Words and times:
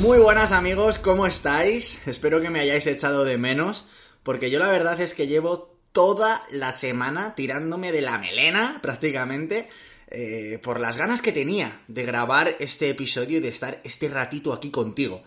Muy 0.00 0.16
buenas 0.16 0.52
amigos, 0.52 0.98
¿cómo 0.98 1.26
estáis? 1.26 2.06
Espero 2.08 2.40
que 2.40 2.48
me 2.48 2.60
hayáis 2.60 2.86
echado 2.86 3.22
de 3.22 3.36
menos, 3.36 3.84
porque 4.22 4.50
yo 4.50 4.58
la 4.58 4.70
verdad 4.70 4.98
es 4.98 5.12
que 5.12 5.26
llevo 5.26 5.76
toda 5.92 6.42
la 6.50 6.72
semana 6.72 7.34
tirándome 7.34 7.92
de 7.92 8.00
la 8.00 8.16
melena 8.16 8.78
prácticamente 8.80 9.68
eh, 10.08 10.58
por 10.62 10.80
las 10.80 10.96
ganas 10.96 11.20
que 11.20 11.32
tenía 11.32 11.82
de 11.86 12.06
grabar 12.06 12.56
este 12.60 12.88
episodio 12.88 13.36
y 13.36 13.40
de 13.40 13.48
estar 13.48 13.82
este 13.84 14.08
ratito 14.08 14.54
aquí 14.54 14.70
contigo. 14.70 15.22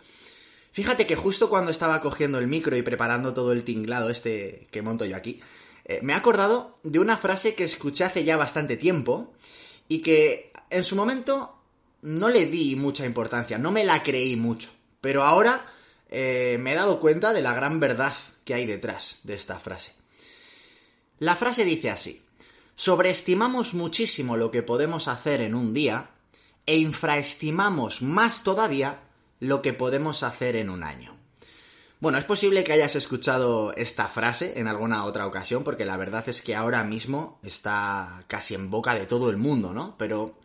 Fíjate 0.71 1.05
que 1.05 1.15
justo 1.15 1.51
cuando 1.51 1.69
estaba 1.69 2.01
cogiendo 2.01 2.39
el 2.39 2.47
micro 2.47 2.75
y 2.75 2.81
preparando 2.81 3.35
todo 3.35 3.53
el 3.53 3.63
tinglado 3.63 4.09
este 4.09 4.67
que 4.71 4.81
monto 4.81 5.05
yo 5.05 5.15
aquí, 5.15 5.39
eh, 5.85 5.99
me 6.01 6.13
he 6.13 6.15
acordado 6.15 6.79
de 6.81 6.97
una 6.97 7.17
frase 7.17 7.53
que 7.53 7.63
escuché 7.63 8.05
hace 8.05 8.23
ya 8.23 8.37
bastante 8.37 8.75
tiempo 8.75 9.35
y 9.87 10.01
que 10.01 10.51
en 10.71 10.83
su 10.83 10.95
momento 10.95 11.62
no 12.03 12.29
le 12.29 12.45
di 12.45 12.75
mucha 12.75 13.05
importancia, 13.05 13.57
no 13.57 13.71
me 13.71 13.83
la 13.83 14.03
creí 14.03 14.35
mucho. 14.35 14.69
Pero 15.01 15.23
ahora 15.23 15.65
eh, 16.09 16.57
me 16.59 16.73
he 16.73 16.75
dado 16.75 16.99
cuenta 16.99 17.33
de 17.33 17.41
la 17.41 17.53
gran 17.53 17.79
verdad 17.79 18.13
que 18.43 18.53
hay 18.53 18.65
detrás 18.65 19.17
de 19.23 19.35
esta 19.35 19.59
frase. 19.59 19.93
La 21.19 21.35
frase 21.35 21.63
dice 21.63 21.89
así, 21.89 22.21
sobreestimamos 22.75 23.73
muchísimo 23.73 24.37
lo 24.37 24.51
que 24.51 24.63
podemos 24.63 25.07
hacer 25.07 25.41
en 25.41 25.55
un 25.55 25.73
día 25.73 26.09
e 26.65 26.77
infraestimamos 26.77 28.01
más 28.01 28.43
todavía 28.43 28.99
lo 29.39 29.61
que 29.61 29.73
podemos 29.73 30.23
hacer 30.23 30.55
en 30.55 30.69
un 30.69 30.83
año. 30.83 31.17
Bueno, 32.01 32.17
es 32.17 32.25
posible 32.25 32.65
que 32.65 32.73
hayas 32.73 32.97
escuchado 32.97 33.73
esta 33.75 34.09
frase 34.09 34.59
en 34.59 34.67
alguna 34.67 35.05
otra 35.05 35.25
ocasión, 35.25 35.63
porque 35.63 35.85
la 35.85 35.95
verdad 35.95 36.27
es 36.27 36.41
que 36.41 36.53
ahora 36.53 36.83
mismo 36.83 37.39
está 37.43 38.25
casi 38.27 38.55
en 38.55 38.69
boca 38.69 38.93
de 38.93 39.05
todo 39.05 39.29
el 39.29 39.37
mundo, 39.37 39.73
¿no? 39.73 39.95
Pero 39.97 40.37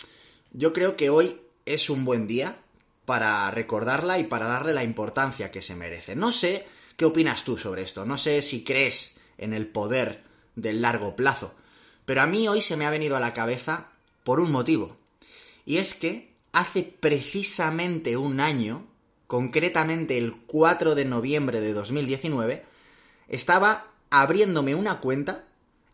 yo 0.52 0.72
creo 0.72 0.96
que 0.96 1.10
hoy 1.10 1.40
es 1.74 1.90
un 1.90 2.04
buen 2.04 2.26
día 2.26 2.58
para 3.04 3.50
recordarla 3.50 4.18
y 4.18 4.24
para 4.24 4.46
darle 4.46 4.72
la 4.72 4.84
importancia 4.84 5.50
que 5.50 5.62
se 5.62 5.74
merece. 5.74 6.16
No 6.16 6.32
sé 6.32 6.66
qué 6.96 7.04
opinas 7.04 7.44
tú 7.44 7.56
sobre 7.56 7.82
esto, 7.82 8.04
no 8.04 8.18
sé 8.18 8.42
si 8.42 8.64
crees 8.64 9.16
en 9.38 9.52
el 9.52 9.66
poder 9.66 10.22
del 10.56 10.82
largo 10.82 11.14
plazo, 11.14 11.54
pero 12.04 12.22
a 12.22 12.26
mí 12.26 12.48
hoy 12.48 12.60
se 12.60 12.76
me 12.76 12.86
ha 12.86 12.90
venido 12.90 13.16
a 13.16 13.20
la 13.20 13.32
cabeza 13.32 13.88
por 14.24 14.40
un 14.40 14.50
motivo, 14.50 14.96
y 15.64 15.76
es 15.76 15.94
que 15.94 16.34
hace 16.52 16.82
precisamente 16.82 18.16
un 18.16 18.40
año, 18.40 18.86
concretamente 19.26 20.18
el 20.18 20.34
4 20.46 20.94
de 20.94 21.04
noviembre 21.04 21.60
de 21.60 21.72
2019, 21.72 22.64
estaba 23.28 23.92
abriéndome 24.10 24.74
una 24.74 25.00
cuenta 25.00 25.44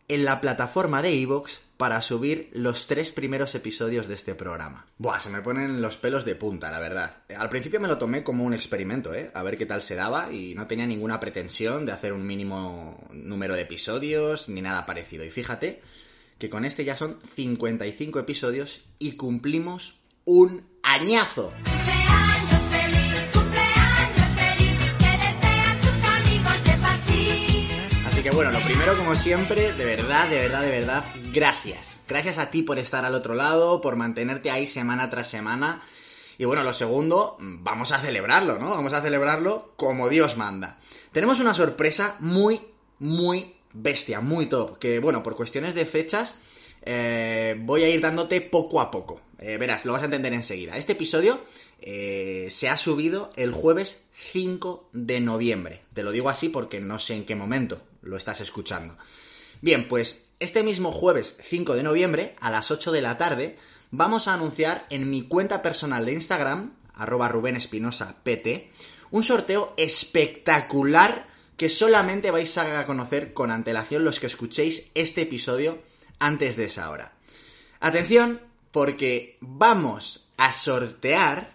en 0.08 0.24
la 0.24 0.40
plataforma 0.40 1.02
de 1.02 1.20
Evox 1.20 1.60
para 1.76 2.00
subir 2.02 2.50
los 2.52 2.86
tres 2.86 3.10
primeros 3.10 3.54
episodios 3.54 4.06
de 4.06 4.14
este 4.14 4.34
programa. 4.34 4.86
Buah, 4.98 5.18
se 5.18 5.30
me 5.30 5.42
ponen 5.42 5.82
los 5.82 5.96
pelos 5.96 6.24
de 6.24 6.36
punta, 6.36 6.70
la 6.70 6.78
verdad. 6.78 7.16
Al 7.36 7.48
principio 7.48 7.80
me 7.80 7.88
lo 7.88 7.98
tomé 7.98 8.22
como 8.22 8.44
un 8.44 8.54
experimento, 8.54 9.14
¿eh? 9.14 9.30
A 9.34 9.42
ver 9.42 9.58
qué 9.58 9.66
tal 9.66 9.82
se 9.82 9.94
daba 9.94 10.32
y 10.32 10.54
no 10.54 10.66
tenía 10.66 10.86
ninguna 10.86 11.18
pretensión 11.20 11.84
de 11.84 11.92
hacer 11.92 12.12
un 12.12 12.26
mínimo 12.26 13.06
número 13.12 13.54
de 13.54 13.62
episodios 13.62 14.48
ni 14.48 14.62
nada 14.62 14.86
parecido. 14.86 15.24
Y 15.24 15.30
fíjate 15.30 15.82
que 16.38 16.48
con 16.48 16.64
este 16.64 16.84
ya 16.84 16.96
son 16.96 17.18
55 17.34 18.18
episodios 18.20 18.82
y 18.98 19.12
cumplimos 19.12 19.98
un 20.24 20.66
añazo. 20.82 21.52
Que 28.24 28.30
bueno, 28.30 28.52
lo 28.52 28.60
primero 28.62 28.96
como 28.96 29.14
siempre, 29.14 29.74
de 29.74 29.84
verdad, 29.84 30.30
de 30.30 30.38
verdad, 30.38 30.62
de 30.62 30.70
verdad, 30.70 31.04
gracias. 31.30 32.00
Gracias 32.08 32.38
a 32.38 32.50
ti 32.50 32.62
por 32.62 32.78
estar 32.78 33.04
al 33.04 33.14
otro 33.14 33.34
lado, 33.34 33.82
por 33.82 33.96
mantenerte 33.96 34.50
ahí 34.50 34.66
semana 34.66 35.10
tras 35.10 35.28
semana. 35.28 35.82
Y 36.38 36.46
bueno, 36.46 36.62
lo 36.62 36.72
segundo, 36.72 37.36
vamos 37.38 37.92
a 37.92 37.98
celebrarlo, 37.98 38.58
¿no? 38.58 38.70
Vamos 38.70 38.94
a 38.94 39.02
celebrarlo 39.02 39.74
como 39.76 40.08
Dios 40.08 40.38
manda. 40.38 40.78
Tenemos 41.12 41.38
una 41.38 41.52
sorpresa 41.52 42.16
muy, 42.20 42.62
muy 42.98 43.56
bestia, 43.74 44.22
muy 44.22 44.46
top, 44.46 44.78
que 44.78 45.00
bueno, 45.00 45.22
por 45.22 45.36
cuestiones 45.36 45.74
de 45.74 45.84
fechas 45.84 46.36
eh, 46.80 47.56
voy 47.60 47.82
a 47.82 47.90
ir 47.90 48.00
dándote 48.00 48.40
poco 48.40 48.80
a 48.80 48.90
poco. 48.90 49.20
Eh, 49.38 49.58
verás, 49.58 49.84
lo 49.84 49.92
vas 49.92 50.00
a 50.00 50.06
entender 50.06 50.32
enseguida. 50.32 50.78
Este 50.78 50.92
episodio 50.92 51.40
eh, 51.82 52.46
se 52.48 52.70
ha 52.70 52.78
subido 52.78 53.28
el 53.36 53.52
jueves 53.52 54.06
5 54.32 54.88
de 54.94 55.20
noviembre. 55.20 55.82
Te 55.92 56.02
lo 56.02 56.10
digo 56.10 56.30
así 56.30 56.48
porque 56.48 56.80
no 56.80 56.98
sé 56.98 57.16
en 57.16 57.26
qué 57.26 57.34
momento 57.34 57.82
lo 58.04 58.16
estás 58.16 58.40
escuchando. 58.40 58.96
Bien, 59.60 59.88
pues 59.88 60.24
este 60.40 60.62
mismo 60.62 60.92
jueves 60.92 61.38
5 61.42 61.74
de 61.74 61.82
noviembre, 61.82 62.36
a 62.40 62.50
las 62.50 62.70
8 62.70 62.92
de 62.92 63.02
la 63.02 63.18
tarde, 63.18 63.58
vamos 63.90 64.28
a 64.28 64.34
anunciar 64.34 64.86
en 64.90 65.10
mi 65.10 65.22
cuenta 65.22 65.62
personal 65.62 66.04
de 66.04 66.12
Instagram, 66.12 66.74
arroba 66.94 67.28
Rubén 67.28 67.56
Espinosa 67.56 68.16
PT, 68.22 68.70
un 69.10 69.22
sorteo 69.22 69.74
espectacular 69.76 71.28
que 71.56 71.68
solamente 71.68 72.30
vais 72.30 72.58
a 72.58 72.84
conocer 72.84 73.32
con 73.32 73.50
antelación 73.50 74.04
los 74.04 74.18
que 74.18 74.26
escuchéis 74.26 74.90
este 74.94 75.22
episodio 75.22 75.82
antes 76.18 76.56
de 76.56 76.64
esa 76.64 76.90
hora. 76.90 77.12
Atención, 77.80 78.40
porque 78.70 79.38
vamos 79.40 80.28
a 80.36 80.52
sortear 80.52 81.53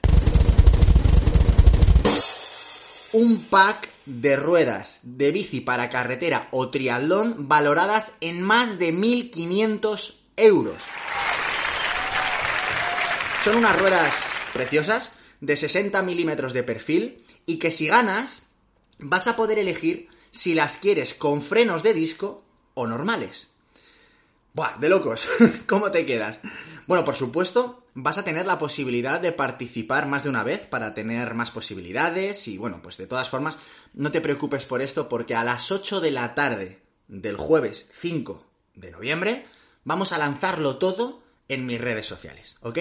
un 3.12 3.44
pack 3.44 3.90
de 4.06 4.36
ruedas 4.36 5.00
de 5.03 5.31
bici 5.31 5.62
para 5.62 5.90
carretera 5.90 6.47
o 6.52 6.70
triatlón 6.70 7.47
valoradas 7.47 8.14
en 8.22 8.42
más 8.42 8.80
de 8.80 8.94
1.500 8.94 10.16
euros. 10.38 10.84
Son 13.44 13.56
unas 13.56 13.80
ruedas 13.80 14.14
preciosas 14.53 15.14
de 15.42 15.56
60 15.56 16.02
milímetros 16.03 16.53
de 16.53 16.64
perfil 16.64 17.24
y 17.46 17.58
que 17.58 17.72
si 17.72 17.88
ganas 17.88 18.44
vas 19.00 19.28
a 19.28 19.36
poder 19.36 19.59
elegir 19.59 20.09
si 20.31 20.53
las 20.53 20.78
quieres 20.78 21.14
con 21.14 21.42
frenos 21.42 21.84
de 21.84 21.94
disco 21.94 22.44
o 22.74 22.86
normales. 22.86 23.50
Buah, 24.53 24.78
de 24.78 24.90
locos. 24.90 25.28
¿Cómo 25.68 25.92
te 25.92 26.06
quedas? 26.06 26.40
Bueno, 26.88 27.06
por 27.06 27.16
supuesto, 27.16 27.84
vas 28.04 28.18
a 28.18 28.24
tener 28.24 28.46
la 28.46 28.60
posibilidad 28.60 29.20
de 29.20 29.32
participar 29.32 30.08
más 30.08 30.24
de 30.24 30.30
una 30.30 30.44
vez 30.44 30.62
para 30.68 30.94
tener 30.94 31.34
más 31.34 31.52
posibilidades 31.52 32.48
y 32.48 32.58
bueno, 32.58 32.82
pues 32.82 32.98
de 32.98 33.08
todas 33.08 33.30
formas, 33.30 33.58
no 33.94 34.12
te 34.12 34.22
preocupes 34.22 34.66
por 34.66 34.82
esto 34.82 35.10
porque 35.10 35.36
a 35.36 35.44
las 35.44 35.72
8 35.72 36.02
de 36.02 36.12
la 36.12 36.36
tarde 36.36 36.82
del 37.08 37.38
jueves 37.38 37.90
5 38.00 38.46
de 38.76 38.92
noviembre 38.92 39.46
vamos 39.84 40.14
a 40.14 40.18
lanzarlo 40.18 40.78
todo 40.78 41.22
en 41.48 41.66
mis 41.66 41.82
redes 41.82 42.06
sociales, 42.06 42.58
¿ok? 42.62 42.80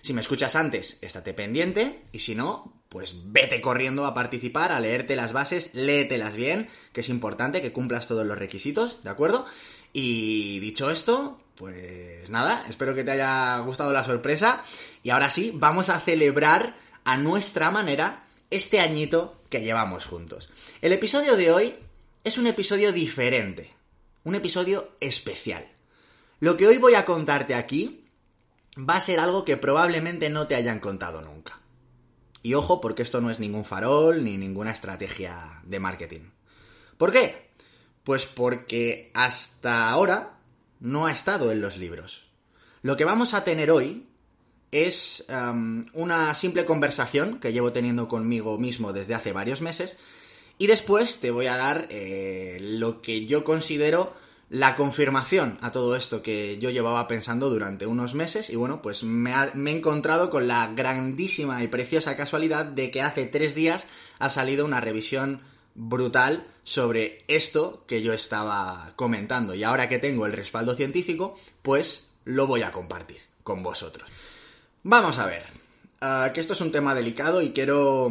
Si 0.00 0.12
me 0.12 0.20
escuchas 0.20 0.54
antes, 0.54 0.98
estate 1.00 1.34
pendiente 1.34 2.04
y 2.12 2.20
si 2.20 2.34
no, 2.34 2.82
pues 2.88 3.32
vete 3.32 3.60
corriendo 3.60 4.06
a 4.06 4.14
participar, 4.14 4.70
a 4.70 4.78
leerte 4.78 5.16
las 5.16 5.32
bases, 5.32 5.74
léetelas 5.74 6.36
bien, 6.36 6.68
que 6.92 7.00
es 7.00 7.08
importante 7.08 7.60
que 7.60 7.72
cumplas 7.72 8.06
todos 8.06 8.24
los 8.24 8.38
requisitos, 8.38 9.02
¿de 9.02 9.10
acuerdo? 9.10 9.46
Y 9.92 10.60
dicho 10.60 10.90
esto, 10.90 11.40
pues 11.54 12.28
nada, 12.28 12.64
espero 12.68 12.94
que 12.94 13.04
te 13.04 13.12
haya 13.12 13.58
gustado 13.60 13.92
la 13.92 14.04
sorpresa. 14.04 14.64
Y 15.02 15.10
ahora 15.10 15.30
sí, 15.30 15.52
vamos 15.54 15.88
a 15.88 16.00
celebrar 16.00 16.74
a 17.04 17.16
nuestra 17.16 17.70
manera 17.70 18.24
este 18.50 18.80
añito 18.80 19.42
que 19.48 19.62
llevamos 19.62 20.06
juntos. 20.06 20.50
El 20.80 20.92
episodio 20.92 21.36
de 21.36 21.52
hoy 21.52 21.74
es 22.24 22.38
un 22.38 22.46
episodio 22.46 22.92
diferente, 22.92 23.72
un 24.24 24.34
episodio 24.34 24.92
especial. 25.00 25.68
Lo 26.40 26.56
que 26.56 26.66
hoy 26.66 26.78
voy 26.78 26.94
a 26.94 27.04
contarte 27.04 27.54
aquí 27.54 28.08
va 28.76 28.96
a 28.96 29.00
ser 29.00 29.20
algo 29.20 29.44
que 29.44 29.56
probablemente 29.56 30.30
no 30.30 30.46
te 30.46 30.56
hayan 30.56 30.80
contado 30.80 31.20
nunca. 31.20 31.60
Y 32.42 32.54
ojo, 32.54 32.80
porque 32.80 33.02
esto 33.02 33.20
no 33.20 33.30
es 33.30 33.40
ningún 33.40 33.64
farol 33.64 34.24
ni 34.24 34.36
ninguna 34.36 34.72
estrategia 34.72 35.60
de 35.64 35.80
marketing. 35.80 36.30
¿Por 36.98 37.12
qué? 37.12 37.50
Pues 38.02 38.26
porque 38.26 39.10
hasta 39.14 39.88
ahora 39.88 40.33
no 40.80 41.06
ha 41.06 41.12
estado 41.12 41.52
en 41.52 41.60
los 41.60 41.76
libros. 41.76 42.24
Lo 42.82 42.96
que 42.96 43.04
vamos 43.04 43.34
a 43.34 43.44
tener 43.44 43.70
hoy 43.70 44.06
es 44.70 45.24
um, 45.28 45.84
una 45.92 46.34
simple 46.34 46.64
conversación 46.64 47.38
que 47.38 47.52
llevo 47.52 47.72
teniendo 47.72 48.08
conmigo 48.08 48.58
mismo 48.58 48.92
desde 48.92 49.14
hace 49.14 49.32
varios 49.32 49.62
meses 49.62 49.98
y 50.58 50.66
después 50.66 51.20
te 51.20 51.30
voy 51.30 51.46
a 51.46 51.56
dar 51.56 51.86
eh, 51.90 52.58
lo 52.60 53.00
que 53.00 53.26
yo 53.26 53.44
considero 53.44 54.14
la 54.50 54.76
confirmación 54.76 55.58
a 55.62 55.72
todo 55.72 55.96
esto 55.96 56.22
que 56.22 56.58
yo 56.58 56.70
llevaba 56.70 57.08
pensando 57.08 57.50
durante 57.50 57.86
unos 57.86 58.14
meses 58.14 58.50
y 58.50 58.56
bueno, 58.56 58.82
pues 58.82 59.02
me, 59.02 59.32
me 59.54 59.70
he 59.70 59.76
encontrado 59.76 60.30
con 60.30 60.46
la 60.48 60.72
grandísima 60.74 61.62
y 61.62 61.68
preciosa 61.68 62.16
casualidad 62.16 62.64
de 62.64 62.90
que 62.90 63.00
hace 63.00 63.26
tres 63.26 63.54
días 63.54 63.86
ha 64.18 64.28
salido 64.28 64.64
una 64.64 64.80
revisión 64.80 65.40
brutal 65.74 66.46
sobre 66.62 67.24
esto 67.28 67.84
que 67.86 68.02
yo 68.02 68.12
estaba 68.12 68.92
comentando. 68.96 69.54
Y 69.54 69.64
ahora 69.64 69.88
que 69.88 69.98
tengo 69.98 70.26
el 70.26 70.32
respaldo 70.32 70.74
científico, 70.74 71.36
pues 71.62 72.10
lo 72.24 72.46
voy 72.46 72.62
a 72.62 72.72
compartir 72.72 73.18
con 73.42 73.62
vosotros. 73.62 74.08
Vamos 74.82 75.18
a 75.18 75.26
ver. 75.26 75.64
Ah, 76.00 76.30
que 76.34 76.40
esto 76.40 76.52
es 76.52 76.60
un 76.60 76.72
tema 76.72 76.94
delicado 76.94 77.40
y 77.40 77.50
quiero, 77.50 78.10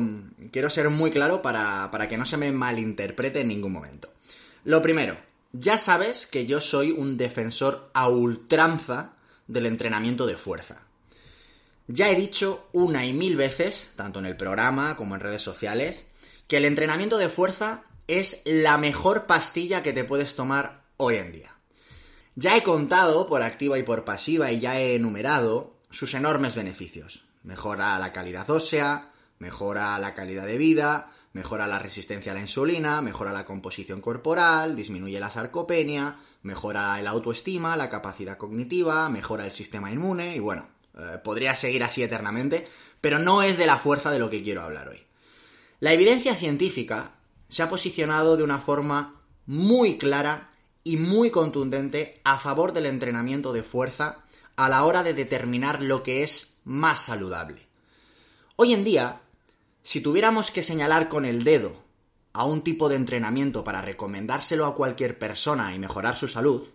quiero 0.51 0.69
ser 0.69 0.89
muy 0.89 1.11
claro 1.11 1.41
para, 1.41 1.91
para 1.91 2.09
que 2.09 2.17
no 2.17 2.25
se 2.25 2.37
me 2.37 2.51
malinterprete 2.51 3.41
en 3.41 3.49
ningún 3.49 3.71
momento. 3.71 4.09
Lo 4.65 4.81
primero, 4.81 5.17
ya 5.51 5.77
sabes 5.77 6.25
que 6.25 6.47
yo 6.47 6.59
soy 6.59 6.91
un 6.91 7.17
defensor 7.17 7.91
a 7.93 8.09
ultranza 8.09 9.13
del 9.47 9.67
entrenamiento 9.67 10.25
de 10.25 10.37
fuerza. 10.37 10.81
Ya 11.87 12.09
he 12.09 12.15
dicho 12.15 12.67
una 12.71 13.05
y 13.05 13.13
mil 13.13 13.35
veces, 13.35 13.91
tanto 13.95 14.19
en 14.19 14.25
el 14.25 14.37
programa 14.37 14.95
como 14.95 15.13
en 15.15 15.21
redes 15.21 15.41
sociales, 15.41 16.07
que 16.47 16.57
el 16.57 16.65
entrenamiento 16.65 17.17
de 17.17 17.29
fuerza 17.29 17.83
es 18.07 18.41
la 18.45 18.77
mejor 18.77 19.25
pastilla 19.25 19.83
que 19.83 19.93
te 19.93 20.03
puedes 20.03 20.35
tomar 20.35 20.83
hoy 20.97 21.15
en 21.15 21.31
día. 21.31 21.55
Ya 22.35 22.57
he 22.57 22.63
contado 22.63 23.27
por 23.27 23.43
activa 23.43 23.77
y 23.77 23.83
por 23.83 24.03
pasiva 24.05 24.51
y 24.51 24.59
ya 24.59 24.79
he 24.79 24.95
enumerado 24.95 25.77
sus 25.89 26.13
enormes 26.13 26.55
beneficios. 26.55 27.23
Mejora 27.43 27.97
la 27.99 28.11
calidad 28.11 28.49
ósea, 28.49 29.11
mejora 29.37 29.97
la 29.99 30.15
calidad 30.15 30.45
de 30.45 30.57
vida, 30.57 31.11
mejora 31.33 31.67
la 31.67 31.79
resistencia 31.79 32.31
a 32.31 32.35
la 32.35 32.41
insulina, 32.41 33.01
mejora 33.01 33.31
la 33.31 33.45
composición 33.45 34.01
corporal, 34.01 34.75
disminuye 34.75 35.19
la 35.19 35.29
sarcopenia, 35.29 36.17
mejora 36.41 36.99
el 36.99 37.07
autoestima, 37.07 37.77
la 37.77 37.89
capacidad 37.89 38.37
cognitiva, 38.37 39.09
mejora 39.09 39.45
el 39.45 39.51
sistema 39.51 39.91
inmune 39.91 40.35
y 40.35 40.39
bueno, 40.39 40.67
eh, 40.97 41.19
podría 41.23 41.55
seguir 41.55 41.83
así 41.83 42.01
eternamente, 42.01 42.67
pero 43.01 43.19
no 43.19 43.41
es 43.43 43.57
de 43.57 43.65
la 43.65 43.77
fuerza 43.77 44.11
de 44.11 44.19
lo 44.19 44.29
que 44.29 44.41
quiero 44.41 44.61
hablar 44.61 44.89
hoy. 44.89 45.02
La 45.83 45.91
evidencia 45.91 46.33
científica 46.33 47.11
se 47.49 47.61
ha 47.61 47.69
posicionado 47.69 48.37
de 48.37 48.43
una 48.43 48.59
forma 48.59 49.21
muy 49.45 49.97
clara 49.97 50.49
y 50.81 50.95
muy 50.95 51.29
contundente 51.29 52.21
a 52.23 52.37
favor 52.37 52.71
del 52.71 52.85
entrenamiento 52.85 53.51
de 53.51 53.63
fuerza 53.63 54.19
a 54.55 54.69
la 54.69 54.85
hora 54.85 55.03
de 55.03 55.13
determinar 55.13 55.81
lo 55.81 56.01
que 56.01 56.23
es 56.23 56.55
más 56.63 57.01
saludable. 57.01 57.67
Hoy 58.55 58.73
en 58.73 58.85
día, 58.85 59.23
si 59.83 59.99
tuviéramos 59.99 60.51
que 60.51 60.63
señalar 60.63 61.09
con 61.09 61.25
el 61.25 61.43
dedo 61.43 61.75
a 62.31 62.45
un 62.45 62.61
tipo 62.61 62.87
de 62.87 62.95
entrenamiento 62.95 63.65
para 63.65 63.81
recomendárselo 63.81 64.65
a 64.65 64.75
cualquier 64.75 65.19
persona 65.19 65.75
y 65.75 65.79
mejorar 65.79 66.15
su 66.15 66.29
salud, 66.29 66.65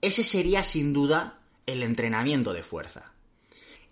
ese 0.00 0.24
sería 0.24 0.64
sin 0.64 0.92
duda 0.92 1.38
el 1.64 1.84
entrenamiento 1.84 2.52
de 2.52 2.64
fuerza. 2.64 3.11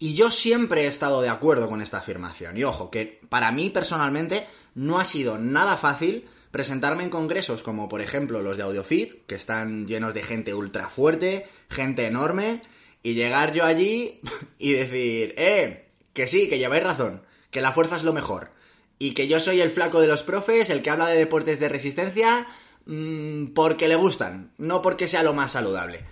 Y 0.03 0.15
yo 0.15 0.31
siempre 0.31 0.85
he 0.85 0.87
estado 0.87 1.21
de 1.21 1.29
acuerdo 1.29 1.69
con 1.69 1.83
esta 1.83 1.99
afirmación. 1.99 2.57
Y 2.57 2.65
ojo, 2.65 2.91
que 2.91 3.21
para 3.29 3.53
mí 3.53 3.69
personalmente 3.69 4.47
no 4.75 4.99
ha 4.99 5.05
sido 5.05 5.37
nada 5.37 5.77
fácil 5.77 6.27
presentarme 6.51 7.05
en 7.05 7.11
congresos 7.11 7.63
como 7.63 7.87
por 7.87 8.01
ejemplo 8.01 8.41
los 8.41 8.57
de 8.57 8.63
AudioFit, 8.63 9.27
que 9.27 9.35
están 9.35 9.87
llenos 9.87 10.15
de 10.15 10.23
gente 10.23 10.55
ultra 10.55 10.89
fuerte, 10.89 11.47
gente 11.69 12.07
enorme, 12.07 12.63
y 13.03 13.13
llegar 13.13 13.53
yo 13.53 13.67
allí 13.67 14.23
y 14.59 14.73
decir, 14.73 15.35
eh, 15.37 15.91
que 16.15 16.27
sí, 16.27 16.49
que 16.49 16.59
lleváis 16.59 16.83
razón, 16.83 17.23
que 17.51 17.61
la 17.61 17.73
fuerza 17.73 17.97
es 17.97 18.03
lo 18.03 18.15
mejor, 18.15 18.53
y 18.99 19.13
que 19.13 19.29
yo 19.29 19.39
soy 19.39 19.61
el 19.61 19.71
flaco 19.71 20.01
de 20.01 20.09
los 20.09 20.23
profes, 20.23 20.71
el 20.71 20.81
que 20.81 20.89
habla 20.89 21.09
de 21.09 21.19
deportes 21.19 21.61
de 21.61 21.69
resistencia, 21.69 22.47
mmm, 22.87 23.49
porque 23.49 23.87
le 23.87 23.97
gustan, 23.97 24.51
no 24.57 24.81
porque 24.81 25.09
sea 25.09 25.23
lo 25.23 25.35
más 25.35 25.53
saludable. 25.53 26.05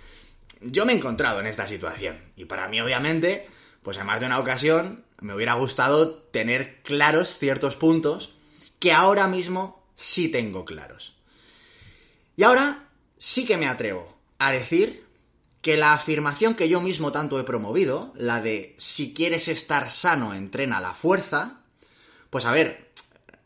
Yo 0.61 0.85
me 0.85 0.93
he 0.93 0.95
encontrado 0.95 1.39
en 1.39 1.47
esta 1.47 1.67
situación, 1.67 2.19
y 2.35 2.45
para 2.45 2.67
mí 2.67 2.79
obviamente 2.79 3.47
pues 3.83 3.97
en 3.97 4.05
más 4.05 4.19
de 4.19 4.25
una 4.25 4.39
ocasión 4.39 5.05
me 5.21 5.33
hubiera 5.33 5.53
gustado 5.53 6.13
tener 6.13 6.81
claros 6.83 7.37
ciertos 7.37 7.75
puntos 7.75 8.33
que 8.79 8.93
ahora 8.93 9.27
mismo 9.27 9.83
sí 9.95 10.29
tengo 10.29 10.65
claros. 10.65 11.15
Y 12.37 12.43
ahora 12.43 12.87
sí 13.17 13.45
que 13.45 13.57
me 13.57 13.67
atrevo 13.67 14.17
a 14.37 14.51
decir 14.51 15.05
que 15.61 15.75
la 15.75 15.93
afirmación 15.93 16.55
que 16.55 16.69
yo 16.69 16.79
mismo 16.79 17.11
tanto 17.11 17.39
he 17.39 17.43
promovido, 17.43 18.13
la 18.15 18.41
de 18.41 18.73
si 18.77 19.13
quieres 19.13 19.49
estar 19.49 19.91
sano, 19.91 20.33
entrena 20.33 20.79
la 20.79 20.93
fuerza, 20.93 21.59
pues 22.29 22.45
a 22.45 22.51
ver, 22.51 22.91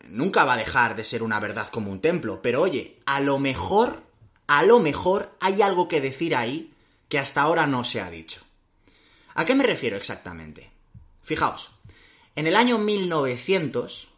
nunca 0.08 0.44
va 0.44 0.54
a 0.54 0.58
dejar 0.58 0.94
de 0.94 1.04
ser 1.04 1.22
una 1.24 1.40
verdad 1.40 1.68
como 1.68 1.90
un 1.90 2.00
templo, 2.00 2.40
pero 2.40 2.62
oye, 2.62 3.00
a 3.06 3.20
lo 3.20 3.40
mejor, 3.40 4.04
a 4.46 4.62
lo 4.62 4.78
mejor 4.78 5.34
hay 5.40 5.62
algo 5.62 5.88
que 5.88 6.00
decir 6.00 6.36
ahí 6.36 6.72
que 7.08 7.18
hasta 7.18 7.42
ahora 7.42 7.66
no 7.66 7.82
se 7.82 8.00
ha 8.00 8.10
dicho. 8.10 8.43
¿A 9.34 9.44
qué 9.44 9.54
me 9.54 9.64
refiero 9.64 9.96
exactamente? 9.96 10.70
Fijaos, 11.22 11.72
en 12.36 12.46
el 12.46 12.54
año 12.54 12.78
1900, 12.78 14.08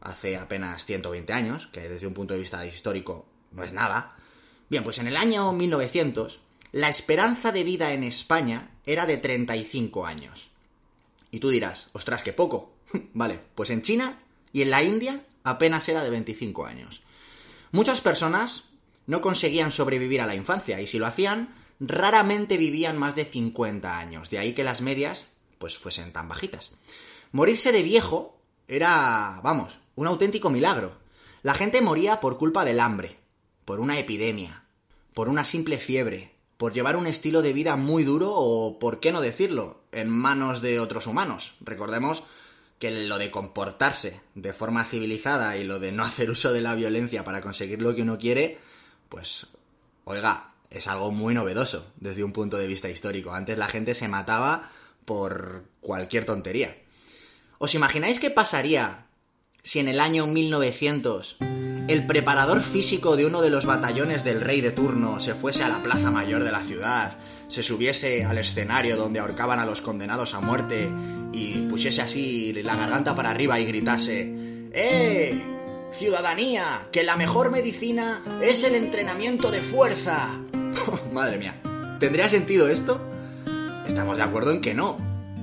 hace 0.00 0.36
apenas 0.36 0.84
120 0.84 1.32
años, 1.32 1.68
que 1.72 1.88
desde 1.88 2.06
un 2.06 2.14
punto 2.14 2.34
de 2.34 2.40
vista 2.40 2.64
histórico 2.66 3.26
no 3.52 3.64
es 3.64 3.72
nada, 3.72 4.16
bien, 4.68 4.84
pues 4.84 4.98
en 4.98 5.06
el 5.06 5.16
año 5.16 5.52
1900, 5.52 6.40
la 6.72 6.90
esperanza 6.90 7.52
de 7.52 7.64
vida 7.64 7.92
en 7.92 8.04
España 8.04 8.70
era 8.84 9.06
de 9.06 9.16
35 9.16 10.04
años. 10.04 10.50
Y 11.30 11.40
tú 11.40 11.48
dirás, 11.48 11.88
ostras, 11.92 12.22
qué 12.22 12.34
poco. 12.34 12.74
vale, 13.14 13.40
pues 13.54 13.70
en 13.70 13.82
China 13.82 14.18
y 14.52 14.62
en 14.62 14.70
la 14.70 14.82
India 14.82 15.24
apenas 15.42 15.88
era 15.88 16.04
de 16.04 16.10
25 16.10 16.66
años. 16.66 17.02
Muchas 17.72 18.02
personas 18.02 18.64
no 19.06 19.20
conseguían 19.20 19.72
sobrevivir 19.72 20.20
a 20.20 20.26
la 20.26 20.34
infancia 20.34 20.80
y 20.80 20.86
si 20.86 20.98
lo 20.98 21.06
hacían, 21.06 21.54
raramente 21.80 22.56
vivían 22.56 22.98
más 22.98 23.14
de 23.14 23.24
50 23.24 23.98
años, 23.98 24.30
de 24.30 24.38
ahí 24.38 24.52
que 24.54 24.64
las 24.64 24.80
medias 24.80 25.28
pues 25.58 25.78
fuesen 25.78 26.12
tan 26.12 26.28
bajitas. 26.28 26.72
Morirse 27.32 27.72
de 27.72 27.82
viejo 27.82 28.38
era, 28.68 29.40
vamos, 29.42 29.78
un 29.94 30.06
auténtico 30.06 30.50
milagro. 30.50 30.98
La 31.42 31.54
gente 31.54 31.80
moría 31.80 32.20
por 32.20 32.38
culpa 32.38 32.64
del 32.64 32.80
hambre, 32.80 33.18
por 33.64 33.80
una 33.80 33.98
epidemia, 33.98 34.64
por 35.14 35.28
una 35.28 35.44
simple 35.44 35.78
fiebre, 35.78 36.34
por 36.56 36.72
llevar 36.72 36.96
un 36.96 37.06
estilo 37.06 37.42
de 37.42 37.52
vida 37.52 37.76
muy 37.76 38.04
duro 38.04 38.32
o, 38.32 38.78
por 38.78 39.00
qué 39.00 39.12
no 39.12 39.20
decirlo, 39.20 39.82
en 39.92 40.08
manos 40.08 40.62
de 40.62 40.80
otros 40.80 41.06
humanos. 41.06 41.54
Recordemos 41.60 42.22
que 42.78 42.90
lo 42.90 43.18
de 43.18 43.30
comportarse 43.30 44.20
de 44.34 44.52
forma 44.52 44.84
civilizada 44.84 45.56
y 45.56 45.64
lo 45.64 45.78
de 45.78 45.92
no 45.92 46.04
hacer 46.04 46.30
uso 46.30 46.52
de 46.52 46.60
la 46.60 46.74
violencia 46.74 47.24
para 47.24 47.40
conseguir 47.40 47.80
lo 47.80 47.94
que 47.94 48.02
uno 48.02 48.18
quiere, 48.18 48.58
pues, 49.08 49.46
oiga, 50.04 50.50
es 50.70 50.86
algo 50.86 51.10
muy 51.10 51.34
novedoso 51.34 51.92
desde 51.96 52.24
un 52.24 52.32
punto 52.32 52.56
de 52.56 52.66
vista 52.66 52.88
histórico. 52.88 53.32
Antes 53.32 53.58
la 53.58 53.68
gente 53.68 53.94
se 53.94 54.08
mataba 54.08 54.68
por 55.04 55.64
cualquier 55.80 56.26
tontería. 56.26 56.76
¿Os 57.58 57.74
imagináis 57.74 58.20
qué 58.20 58.30
pasaría 58.30 59.06
si 59.62 59.78
en 59.78 59.88
el 59.88 60.00
año 60.00 60.26
1900 60.26 61.38
el 61.88 62.06
preparador 62.06 62.62
físico 62.62 63.16
de 63.16 63.26
uno 63.26 63.42
de 63.42 63.50
los 63.50 63.64
batallones 63.64 64.24
del 64.24 64.40
rey 64.40 64.60
de 64.60 64.72
turno 64.72 65.20
se 65.20 65.34
fuese 65.34 65.62
a 65.62 65.68
la 65.68 65.82
plaza 65.82 66.10
mayor 66.10 66.42
de 66.42 66.52
la 66.52 66.62
ciudad, 66.62 67.16
se 67.48 67.62
subiese 67.62 68.24
al 68.24 68.38
escenario 68.38 68.96
donde 68.96 69.20
ahorcaban 69.20 69.60
a 69.60 69.66
los 69.66 69.80
condenados 69.80 70.34
a 70.34 70.40
muerte 70.40 70.88
y 71.32 71.60
pusiese 71.68 72.02
así 72.02 72.52
la 72.52 72.76
garganta 72.76 73.14
para 73.14 73.30
arriba 73.30 73.60
y 73.60 73.66
gritase 73.66 74.34
¡Eh! 74.72 75.55
Ciudadanía, 75.98 76.88
que 76.92 77.02
la 77.02 77.16
mejor 77.16 77.50
medicina 77.50 78.22
es 78.42 78.64
el 78.64 78.74
entrenamiento 78.74 79.50
de 79.50 79.60
fuerza. 79.60 80.30
Madre 81.12 81.38
mía. 81.38 81.56
¿Tendría 81.98 82.28
sentido 82.28 82.68
esto? 82.68 83.00
Estamos 83.88 84.18
de 84.18 84.22
acuerdo 84.22 84.50
en 84.50 84.60
que 84.60 84.74
no. 84.74 84.98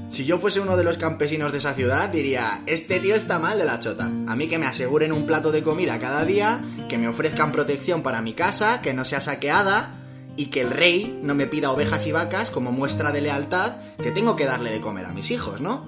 Si 0.09 0.25
yo 0.25 0.37
fuese 0.37 0.59
uno 0.59 0.77
de 0.77 0.83
los 0.83 0.99
campesinos 0.99 1.51
de 1.51 1.57
esa 1.57 1.73
ciudad, 1.73 2.09
diría, 2.09 2.61
este 2.67 2.99
tío 2.99 3.15
está 3.15 3.39
mal 3.39 3.57
de 3.57 3.65
la 3.65 3.79
chota. 3.79 4.05
A 4.05 4.35
mí 4.35 4.47
que 4.47 4.59
me 4.59 4.67
aseguren 4.67 5.11
un 5.11 5.25
plato 5.25 5.51
de 5.51 5.63
comida 5.63 5.97
cada 5.97 6.23
día, 6.23 6.61
que 6.87 6.99
me 6.99 7.07
ofrezcan 7.07 7.51
protección 7.51 8.03
para 8.03 8.21
mi 8.21 8.33
casa, 8.33 8.83
que 8.83 8.93
no 8.93 9.05
sea 9.05 9.21
saqueada, 9.21 9.95
y 10.35 10.47
que 10.47 10.61
el 10.61 10.69
rey 10.69 11.19
no 11.23 11.33
me 11.33 11.47
pida 11.47 11.71
ovejas 11.71 12.05
y 12.05 12.11
vacas 12.11 12.51
como 12.51 12.71
muestra 12.71 13.11
de 13.11 13.21
lealtad 13.21 13.77
que 13.97 14.11
tengo 14.11 14.35
que 14.35 14.45
darle 14.45 14.71
de 14.71 14.81
comer 14.81 15.05
a 15.05 15.13
mis 15.13 15.31
hijos, 15.31 15.61
¿no? 15.61 15.85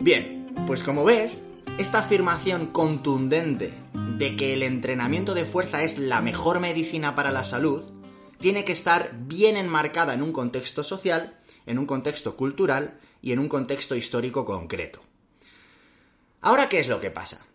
Bien, 0.00 0.46
pues 0.66 0.82
como 0.82 1.04
ves, 1.04 1.42
esta 1.78 2.00
afirmación 2.00 2.66
contundente 2.66 3.72
de 4.16 4.34
que 4.34 4.52
el 4.52 4.64
entrenamiento 4.64 5.32
de 5.32 5.44
fuerza 5.44 5.84
es 5.84 5.96
la 5.96 6.20
mejor 6.20 6.58
medicina 6.58 7.14
para 7.14 7.30
la 7.30 7.44
salud, 7.44 7.84
tiene 8.40 8.64
que 8.64 8.72
estar 8.72 9.12
bien 9.14 9.56
enmarcada 9.56 10.12
en 10.12 10.22
un 10.22 10.32
contexto 10.32 10.82
social, 10.82 11.38
en 11.66 11.78
un 11.78 11.86
contexto 11.86 12.36
cultural 12.36 12.98
y 13.22 13.30
en 13.30 13.38
un 13.38 13.48
contexto 13.48 13.94
histórico 13.94 14.44
concreto. 14.44 15.04
Ahora, 16.40 16.68
¿qué 16.68 16.80
es 16.80 16.88
lo 16.88 16.98
que 16.98 17.12
pasa? 17.12 17.46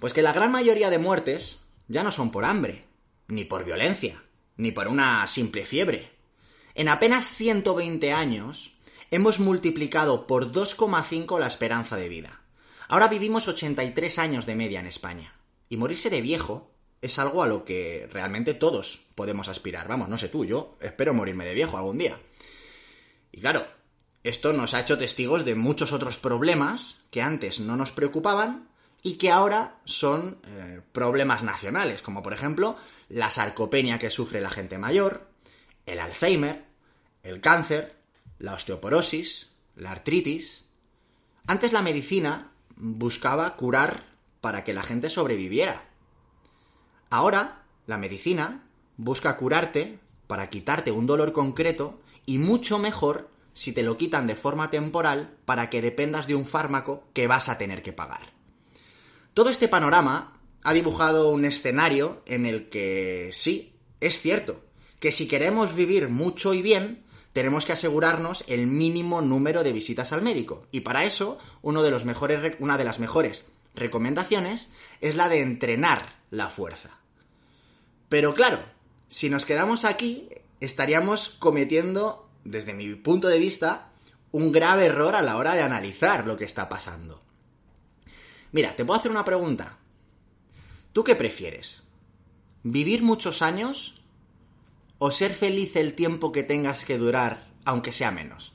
Pues 0.00 0.14
que 0.14 0.22
la 0.22 0.32
gran 0.32 0.50
mayoría 0.50 0.88
de 0.88 0.98
muertes 0.98 1.60
ya 1.88 2.02
no 2.02 2.10
son 2.10 2.30
por 2.30 2.46
hambre, 2.46 2.86
ni 3.28 3.44
por 3.44 3.66
violencia, 3.66 4.22
ni 4.56 4.72
por 4.72 4.88
una 4.88 5.26
simple 5.26 5.66
fiebre. 5.66 6.10
En 6.74 6.88
apenas 6.88 7.26
120 7.26 8.14
años 8.14 8.72
hemos 9.10 9.40
multiplicado 9.40 10.26
por 10.26 10.52
2,5 10.52 11.38
la 11.38 11.48
esperanza 11.48 11.96
de 11.96 12.08
vida. 12.08 12.41
Ahora 12.92 13.08
vivimos 13.08 13.48
83 13.48 14.18
años 14.18 14.44
de 14.44 14.54
media 14.54 14.78
en 14.78 14.86
España. 14.86 15.32
Y 15.70 15.78
morirse 15.78 16.10
de 16.10 16.20
viejo 16.20 16.74
es 17.00 17.18
algo 17.18 17.42
a 17.42 17.46
lo 17.46 17.64
que 17.64 18.06
realmente 18.12 18.52
todos 18.52 19.00
podemos 19.14 19.48
aspirar. 19.48 19.88
Vamos, 19.88 20.10
no 20.10 20.18
sé 20.18 20.28
tú, 20.28 20.44
yo 20.44 20.76
espero 20.78 21.14
morirme 21.14 21.46
de 21.46 21.54
viejo 21.54 21.78
algún 21.78 21.96
día. 21.96 22.20
Y 23.32 23.40
claro, 23.40 23.66
esto 24.22 24.52
nos 24.52 24.74
ha 24.74 24.80
hecho 24.80 24.98
testigos 24.98 25.46
de 25.46 25.54
muchos 25.54 25.90
otros 25.92 26.18
problemas 26.18 27.00
que 27.10 27.22
antes 27.22 27.60
no 27.60 27.78
nos 27.78 27.92
preocupaban 27.92 28.68
y 29.02 29.14
que 29.14 29.30
ahora 29.30 29.80
son 29.86 30.36
eh, 30.44 30.82
problemas 30.92 31.42
nacionales, 31.42 32.02
como 32.02 32.22
por 32.22 32.34
ejemplo 32.34 32.76
la 33.08 33.30
sarcopenia 33.30 33.98
que 33.98 34.10
sufre 34.10 34.42
la 34.42 34.50
gente 34.50 34.76
mayor, 34.76 35.30
el 35.86 35.98
Alzheimer, 35.98 36.66
el 37.22 37.40
cáncer, 37.40 37.96
la 38.38 38.52
osteoporosis, 38.52 39.50
la 39.76 39.92
artritis. 39.92 40.66
Antes 41.46 41.72
la 41.72 41.80
medicina 41.80 42.51
buscaba 42.82 43.54
curar 43.54 44.04
para 44.40 44.64
que 44.64 44.74
la 44.74 44.82
gente 44.82 45.08
sobreviviera. 45.08 45.88
Ahora 47.10 47.62
la 47.86 47.96
medicina 47.96 48.66
busca 48.96 49.36
curarte 49.36 50.00
para 50.26 50.50
quitarte 50.50 50.90
un 50.90 51.06
dolor 51.06 51.32
concreto 51.32 52.00
y 52.26 52.38
mucho 52.38 52.80
mejor 52.80 53.30
si 53.54 53.72
te 53.72 53.84
lo 53.84 53.96
quitan 53.96 54.26
de 54.26 54.34
forma 54.34 54.70
temporal 54.70 55.36
para 55.44 55.70
que 55.70 55.80
dependas 55.80 56.26
de 56.26 56.34
un 56.34 56.44
fármaco 56.44 57.04
que 57.12 57.28
vas 57.28 57.48
a 57.48 57.56
tener 57.56 57.82
que 57.82 57.92
pagar. 57.92 58.32
Todo 59.32 59.48
este 59.48 59.68
panorama 59.68 60.40
ha 60.64 60.72
dibujado 60.72 61.30
un 61.30 61.44
escenario 61.44 62.22
en 62.26 62.46
el 62.46 62.68
que 62.68 63.30
sí, 63.32 63.74
es 64.00 64.20
cierto, 64.20 64.60
que 64.98 65.12
si 65.12 65.28
queremos 65.28 65.74
vivir 65.74 66.08
mucho 66.08 66.52
y 66.52 66.62
bien, 66.62 67.04
tenemos 67.32 67.64
que 67.64 67.72
asegurarnos 67.72 68.44
el 68.46 68.66
mínimo 68.66 69.22
número 69.22 69.62
de 69.62 69.72
visitas 69.72 70.12
al 70.12 70.22
médico. 70.22 70.66
Y 70.70 70.80
para 70.80 71.04
eso, 71.04 71.38
uno 71.62 71.82
de 71.82 71.90
los 71.90 72.04
mejores, 72.04 72.56
una 72.58 72.76
de 72.76 72.84
las 72.84 72.98
mejores 72.98 73.46
recomendaciones 73.74 74.70
es 75.00 75.16
la 75.16 75.28
de 75.28 75.40
entrenar 75.40 76.16
la 76.30 76.48
fuerza. 76.48 76.98
Pero 78.08 78.34
claro, 78.34 78.58
si 79.08 79.30
nos 79.30 79.46
quedamos 79.46 79.84
aquí, 79.84 80.28
estaríamos 80.60 81.30
cometiendo, 81.38 82.28
desde 82.44 82.74
mi 82.74 82.94
punto 82.94 83.28
de 83.28 83.38
vista, 83.38 83.90
un 84.30 84.52
grave 84.52 84.86
error 84.86 85.14
a 85.14 85.22
la 85.22 85.36
hora 85.36 85.54
de 85.54 85.62
analizar 85.62 86.26
lo 86.26 86.36
que 86.36 86.44
está 86.44 86.68
pasando. 86.68 87.22
Mira, 88.50 88.76
te 88.76 88.84
puedo 88.84 89.00
hacer 89.00 89.10
una 89.10 89.24
pregunta. 89.24 89.78
¿Tú 90.92 91.04
qué 91.04 91.14
prefieres? 91.14 91.82
¿Vivir 92.62 93.02
muchos 93.02 93.40
años 93.40 94.01
o 95.04 95.10
ser 95.10 95.34
feliz 95.34 95.74
el 95.74 95.94
tiempo 95.94 96.30
que 96.30 96.44
tengas 96.44 96.84
que 96.84 96.96
durar, 96.96 97.48
aunque 97.64 97.90
sea 97.90 98.12
menos? 98.12 98.52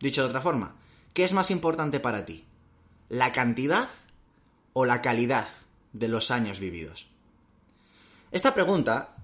Dicho 0.00 0.22
de 0.22 0.28
otra 0.28 0.40
forma, 0.40 0.76
¿qué 1.12 1.24
es 1.24 1.34
más 1.34 1.50
importante 1.50 2.00
para 2.00 2.24
ti? 2.24 2.46
¿La 3.10 3.32
cantidad 3.32 3.90
o 4.72 4.86
la 4.86 5.02
calidad 5.02 5.48
de 5.92 6.08
los 6.08 6.30
años 6.30 6.58
vividos? 6.58 7.06
Esta 8.30 8.54
pregunta 8.54 9.14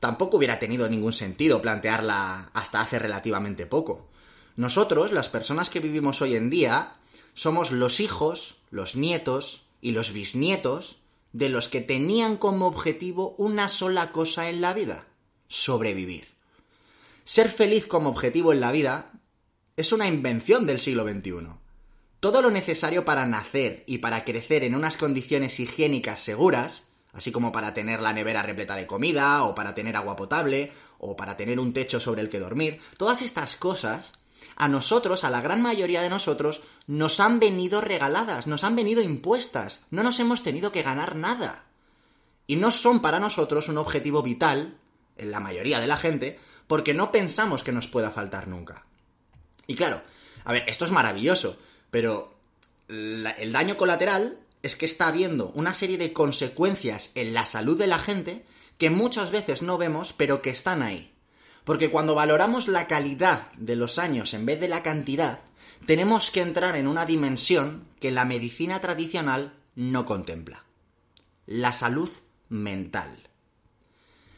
tampoco 0.00 0.38
hubiera 0.38 0.58
tenido 0.58 0.88
ningún 0.88 1.12
sentido 1.12 1.62
plantearla 1.62 2.50
hasta 2.52 2.80
hace 2.80 2.98
relativamente 2.98 3.64
poco. 3.64 4.08
Nosotros, 4.56 5.12
las 5.12 5.28
personas 5.28 5.70
que 5.70 5.78
vivimos 5.78 6.20
hoy 6.20 6.34
en 6.34 6.50
día, 6.50 6.94
somos 7.34 7.70
los 7.70 8.00
hijos, 8.00 8.56
los 8.72 8.96
nietos 8.96 9.62
y 9.80 9.92
los 9.92 10.12
bisnietos 10.12 10.96
de 11.32 11.48
los 11.48 11.68
que 11.68 11.80
tenían 11.80 12.38
como 12.38 12.66
objetivo 12.66 13.36
una 13.38 13.68
sola 13.68 14.10
cosa 14.10 14.48
en 14.48 14.60
la 14.60 14.74
vida, 14.74 15.06
sobrevivir. 15.48 16.28
Ser 17.24 17.48
feliz 17.50 17.86
como 17.86 18.10
objetivo 18.10 18.52
en 18.52 18.60
la 18.60 18.72
vida 18.72 19.10
es 19.76 19.92
una 19.92 20.06
invención 20.06 20.66
del 20.66 20.80
siglo 20.80 21.02
XXI. 21.02 21.48
Todo 22.20 22.40
lo 22.40 22.50
necesario 22.50 23.04
para 23.04 23.26
nacer 23.26 23.84
y 23.86 23.98
para 23.98 24.24
crecer 24.24 24.64
en 24.64 24.74
unas 24.74 24.96
condiciones 24.96 25.60
higiénicas 25.60 26.20
seguras, 26.20 26.84
así 27.12 27.32
como 27.32 27.52
para 27.52 27.74
tener 27.74 28.00
la 28.00 28.12
nevera 28.12 28.42
repleta 28.42 28.76
de 28.76 28.86
comida, 28.86 29.42
o 29.44 29.54
para 29.54 29.74
tener 29.74 29.96
agua 29.96 30.16
potable, 30.16 30.72
o 30.98 31.16
para 31.16 31.36
tener 31.36 31.60
un 31.60 31.72
techo 31.72 32.00
sobre 32.00 32.22
el 32.22 32.28
que 32.28 32.40
dormir, 32.40 32.80
todas 32.96 33.22
estas 33.22 33.56
cosas, 33.56 34.14
a 34.56 34.68
nosotros, 34.68 35.24
a 35.24 35.30
la 35.30 35.40
gran 35.40 35.60
mayoría 35.60 36.02
de 36.02 36.10
nosotros, 36.10 36.62
nos 36.86 37.20
han 37.20 37.38
venido 37.38 37.80
regaladas, 37.80 38.46
nos 38.46 38.64
han 38.64 38.76
venido 38.76 39.02
impuestas, 39.02 39.80
no 39.90 40.02
nos 40.02 40.20
hemos 40.20 40.42
tenido 40.42 40.72
que 40.72 40.82
ganar 40.82 41.16
nada. 41.16 41.64
Y 42.46 42.56
no 42.56 42.70
son 42.70 43.00
para 43.00 43.20
nosotros 43.20 43.68
un 43.68 43.78
objetivo 43.78 44.22
vital 44.22 44.78
la 45.18 45.40
mayoría 45.40 45.80
de 45.80 45.86
la 45.86 45.96
gente, 45.96 46.38
porque 46.66 46.94
no 46.94 47.12
pensamos 47.12 47.62
que 47.62 47.72
nos 47.72 47.88
pueda 47.88 48.10
faltar 48.10 48.48
nunca. 48.48 48.84
Y 49.66 49.74
claro, 49.74 50.02
a 50.44 50.52
ver, 50.52 50.64
esto 50.66 50.84
es 50.84 50.90
maravilloso, 50.90 51.58
pero 51.90 52.38
el 52.88 53.52
daño 53.52 53.76
colateral 53.76 54.38
es 54.62 54.76
que 54.76 54.86
está 54.86 55.08
habiendo 55.08 55.50
una 55.54 55.74
serie 55.74 55.98
de 55.98 56.12
consecuencias 56.12 57.10
en 57.14 57.34
la 57.34 57.44
salud 57.44 57.78
de 57.78 57.86
la 57.86 57.98
gente 57.98 58.44
que 58.78 58.90
muchas 58.90 59.30
veces 59.30 59.62
no 59.62 59.78
vemos, 59.78 60.12
pero 60.12 60.42
que 60.42 60.50
están 60.50 60.82
ahí. 60.82 61.12
Porque 61.64 61.90
cuando 61.90 62.14
valoramos 62.14 62.68
la 62.68 62.86
calidad 62.86 63.50
de 63.58 63.76
los 63.76 63.98
años 63.98 64.34
en 64.34 64.46
vez 64.46 64.60
de 64.60 64.68
la 64.68 64.82
cantidad, 64.82 65.40
tenemos 65.86 66.30
que 66.30 66.42
entrar 66.42 66.76
en 66.76 66.86
una 66.86 67.06
dimensión 67.06 67.88
que 68.00 68.10
la 68.10 68.24
medicina 68.24 68.80
tradicional 68.80 69.52
no 69.74 70.04
contempla. 70.04 70.64
La 71.46 71.72
salud 71.72 72.10
mental. 72.48 73.28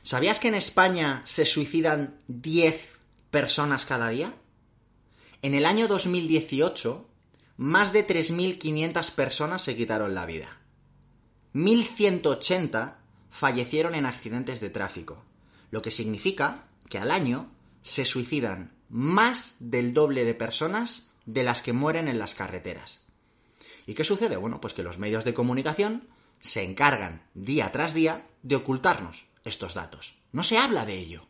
¿Sabías 0.03 0.41
que 0.41 0.49
en 0.49 0.55
España 0.55 1.23
se 1.27 1.45
suicidan 1.45 2.21
10 2.29 2.97
personas 3.31 3.85
cada 3.85 4.09
día? 4.09 4.35
En 5.43 5.55
el 5.55 5.67
año 5.67 5.87
2018, 5.87 7.07
más 7.57 7.93
de 7.93 8.07
3.500 8.07 9.11
personas 9.13 9.63
se 9.63 9.77
quitaron 9.77 10.15
la 10.15 10.27
vida. 10.27 10.59
1.180 11.55 12.97
fallecieron 13.31 13.95
en 13.95 14.07
accidentes 14.07 14.61
de 14.61 14.71
tráfico, 14.71 15.25
lo 15.71 15.83
que 15.83 15.91
significa 15.91 16.67
que 16.89 16.99
al 16.99 17.11
año 17.11 17.51
se 17.83 18.05
suicidan 18.05 18.73
más 18.89 19.57
del 19.61 19.93
doble 19.93 20.25
de 20.25 20.35
personas 20.35 21.09
de 21.27 21.43
las 21.43 21.61
que 21.61 21.73
mueren 21.73 22.09
en 22.09 22.19
las 22.19 22.35
carreteras. 22.35 23.03
¿Y 23.87 23.95
qué 23.95 24.05
sucede? 24.05 24.37
Bueno, 24.37 24.61
pues 24.61 24.75
que 24.75 24.83
los 24.83 24.99
medios 24.99 25.25
de 25.25 25.35
comunicación 25.35 26.09
se 26.41 26.65
encargan 26.65 27.23
día 27.35 27.71
tras 27.73 27.95
día 27.95 28.27
de 28.43 28.57
ocultarnos 28.57 29.28
estos 29.49 29.75
datos. 29.75 30.15
No 30.33 30.43
se 30.43 30.59
habla 30.59 30.85
de 30.85 30.99
ello. 30.99 31.27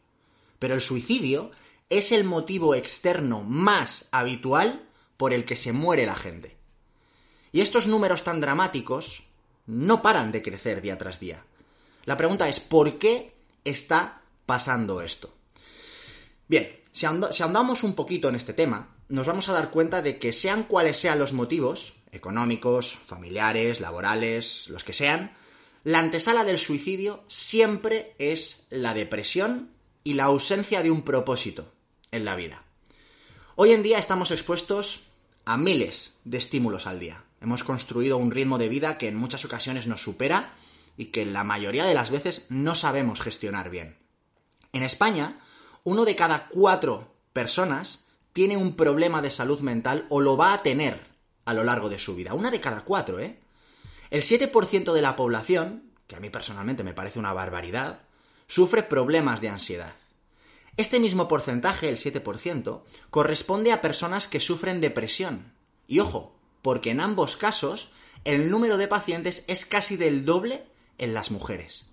Pero 0.59 0.75
el 0.75 0.81
suicidio 0.81 1.51
es 1.89 2.13
el 2.13 2.25
motivo 2.25 2.75
externo 2.75 3.43
más 3.43 4.09
habitual 4.13 4.89
por 5.17 5.33
el 5.33 5.45
que 5.45 5.57
se 5.57 5.73
muere 5.73 6.07
la 6.07 6.17
gente. 6.17 6.57
Y 7.53 7.61
estos 7.61 7.87
números 7.87 8.25
tan 8.25 8.41
dramáticos 8.41 9.23
no 9.67 10.03
paran 10.03 10.33
de 10.33 10.43
crecer 10.43 10.83
día 10.83 10.99
tras 10.99 11.21
día. 11.21 11.45
La 12.05 12.17
pregunta 12.17 12.49
es, 12.49 12.61
¿por 12.61 12.99
qué 12.99 13.35
está 13.65 14.23
pasando 14.47 15.01
esto? 15.01 15.33
Bien, 16.47 16.81
si, 16.93 17.07
andamos 17.07 17.83
un 17.83 17.95
poquito 17.95 18.29
en 18.29 18.35
este 18.35 18.55
tema, 18.55 18.97
nos 19.09 19.27
vamos 19.27 19.49
a 19.49 19.53
dar 19.53 19.71
cuenta 19.71 20.03
de 20.03 20.19
que 20.19 20.33
sean 20.33 20.65
cuales 20.65 20.99
sean 20.99 21.19
los 21.19 21.33
motivos, 21.33 21.95
económicos, 22.13 22.93
familiares, 22.95 23.81
laborales, 23.81 24.69
los 24.69 24.85
que 24.85 24.95
sean, 24.95 25.37
la 25.85 26.00
antesala 26.00 26.44
del 26.44 26.58
suicidio 26.58 27.25
siempre 27.28 28.14
es 28.18 28.66
la 28.70 28.94
depresión 28.94 29.70
y 30.04 30.14
la 30.14 30.25
ausencia 30.25 30.82
de 30.82 30.90
un 30.90 31.02
propósito 31.02 31.73
en 32.11 32.25
la 32.25 32.37
vida. 32.37 32.64
Hoy 33.56 33.73
en 33.73 33.82
día 33.82 33.99
estamos 33.99 34.30
expuestos 34.30 35.02
a 35.44 35.56
miles 35.56 36.20
de 36.25 36.38
estímulos 36.38 36.87
al 36.87 37.00
día. 37.00 37.25
Hemos 37.40 37.64
construido 37.64 38.18
un 38.18 38.30
ritmo 38.30 38.58
de 38.58 38.68
vida 38.68 38.99
que 38.99 39.08
en 39.08 39.16
muchas 39.16 39.44
ocasiones 39.44 39.87
nos 39.87 40.02
supera 40.02 40.54
y 40.97 41.06
que 41.06 41.25
la 41.25 41.44
mayoría 41.44 41.85
de 41.85 41.94
las 41.94 42.11
veces 42.11 42.47
no 42.49 42.75
sabemos 42.75 43.20
gestionar 43.20 43.70
bien. 43.70 43.97
En 44.73 44.82
España, 44.82 45.38
uno 45.85 46.04
de 46.04 46.16
cada 46.16 46.49
cuatro 46.49 47.14
personas 47.32 48.04
tiene 48.32 48.56
un 48.56 48.76
problema 48.76 49.23
de 49.23 49.30
salud 49.30 49.61
mental 49.61 50.06
o 50.11 50.20
lo 50.20 50.37
va 50.37 50.52
a 50.52 50.62
tener 50.62 51.00
a 51.44 51.54
lo 51.54 51.64
largo 51.64 51.88
de 51.88 51.99
su 51.99 52.14
vida. 52.14 52.35
Una 52.35 52.50
de 52.50 52.61
cada 52.61 52.82
cuatro, 52.82 53.20
¿eh? 53.20 53.38
El 54.11 54.23
7% 54.23 54.93
de 54.93 55.03
la 55.03 55.17
población, 55.17 55.83
que 56.07 56.17
a 56.17 56.21
mí 56.21 56.31
personalmente 56.31 56.85
me 56.85 56.95
parece 56.95 57.19
una 57.19 57.33
barbaridad, 57.33 58.00
sufre 58.47 58.83
problemas 58.83 59.41
de 59.41 59.50
ansiedad. 59.50 59.95
Este 60.79 61.00
mismo 61.00 61.29
porcentaje, 61.29 61.88
el 61.88 61.99
7%, 61.99 62.83
corresponde 63.11 63.73
a 63.73 63.83
personas 63.83 64.29
que 64.29 64.41
sufren 64.41 64.81
depresión. 64.81 65.53
Y 65.87 65.99
ojo, 65.99 66.35
porque 66.62 66.91
en 66.91 67.00
ambos 67.00 67.37
casos 67.37 67.93
el 68.25 68.50
número 68.50 68.77
de 68.77 68.88
pacientes 68.88 69.45
es 69.47 69.67
casi 69.67 69.97
del 69.97 70.25
doble 70.25 70.65
en 70.97 71.15
las 71.15 71.31
mujeres. 71.31 71.87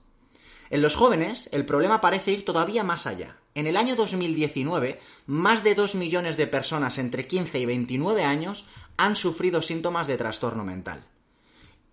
En 0.70 0.82
los 0.82 0.96
jóvenes, 0.96 1.50
el 1.52 1.66
problema 1.66 2.02
parece 2.02 2.32
ir 2.32 2.46
todavía 2.46 2.84
más 2.84 3.08
allá. 3.08 3.38
En 3.54 3.68
el 3.68 3.78
año 3.78 3.96
2019, 3.96 5.00
más 5.28 5.64
de 5.64 5.76
2 5.76 5.96
millones 5.96 6.38
de 6.38 6.48
personas 6.48 6.98
entre 6.98 7.28
15 7.28 7.60
y 7.60 7.66
29 7.66 8.24
años 8.24 8.66
han 8.98 9.16
sufrido 9.16 9.62
síntomas 9.62 10.08
de 10.08 10.18
trastorno 10.18 10.64
mental. 10.64 11.06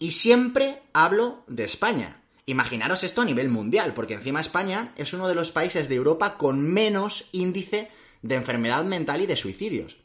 Y 0.02 0.10
siempre 0.10 0.82
hablo 0.92 1.44
de 1.46 1.62
España. 1.62 2.22
Imaginaros 2.46 3.04
esto 3.04 3.20
a 3.20 3.24
nivel 3.24 3.48
mundial, 3.50 3.94
porque 3.94 4.14
encima 4.14 4.40
España 4.40 4.92
es 4.96 5.12
uno 5.12 5.28
de 5.28 5.36
los 5.36 5.52
países 5.52 5.88
de 5.88 5.94
Europa 5.94 6.36
con 6.38 6.60
menos 6.60 7.28
índice 7.30 7.88
de 8.20 8.34
enfermedad 8.34 8.82
mental 8.82 9.20
y 9.20 9.26
de 9.26 9.36
suicidios. 9.36 9.98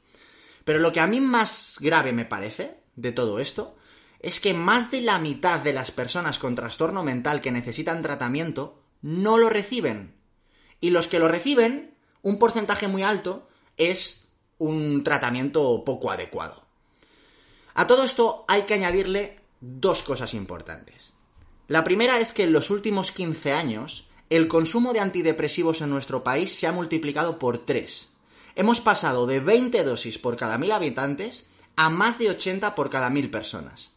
Pero 0.63 0.77
lo 0.77 0.93
que 0.93 0.99
a 0.99 1.07
mí 1.07 1.19
más 1.19 1.77
grave 1.79 2.13
me 2.13 2.25
parece 2.25 2.75
de 2.95 3.11
todo 3.11 3.39
esto 3.39 3.75
es 4.19 4.39
que 4.39 4.53
más 4.53 4.91
de 4.91 5.01
la 5.01 5.17
mitad 5.17 5.61
de 5.61 5.73
las 5.73 5.89
personas 5.89 6.37
con 6.37 6.53
trastorno 6.53 7.01
mental 7.01 7.41
que 7.41 7.51
necesitan 7.51 8.03
tratamiento 8.03 8.79
no 9.01 9.39
lo 9.39 9.49
reciben. 9.49 10.13
Y 10.79 10.91
los 10.91 11.07
que 11.07 11.17
lo 11.17 11.27
reciben, 11.27 11.95
un 12.21 12.37
porcentaje 12.37 12.87
muy 12.87 13.01
alto, 13.01 13.47
es 13.77 14.27
un 14.59 15.03
tratamiento 15.03 15.83
poco 15.83 16.11
adecuado. 16.11 16.61
A 17.73 17.87
todo 17.87 18.03
esto 18.03 18.45
hay 18.47 18.61
que 18.61 18.75
añadirle 18.75 19.46
dos 19.61 20.03
cosas 20.03 20.33
importantes. 20.33 21.13
La 21.67 21.83
primera 21.83 22.19
es 22.19 22.31
que 22.31 22.43
en 22.43 22.53
los 22.53 22.69
últimos 22.69 23.11
15 23.11 23.53
años 23.53 24.05
el 24.29 24.47
consumo 24.47 24.93
de 24.93 24.99
antidepresivos 24.99 25.81
en 25.81 25.89
nuestro 25.89 26.23
país 26.23 26.53
se 26.53 26.67
ha 26.67 26.71
multiplicado 26.71 27.39
por 27.39 27.59
3. 27.59 28.09
Hemos 28.55 28.81
pasado 28.81 29.25
de 29.27 29.39
20 29.39 29.83
dosis 29.83 30.17
por 30.17 30.35
cada 30.35 30.57
mil 30.57 30.71
habitantes 30.71 31.45
a 31.75 31.89
más 31.89 32.19
de 32.19 32.29
80 32.29 32.75
por 32.75 32.89
cada 32.89 33.09
mil 33.09 33.29
personas. 33.29 33.91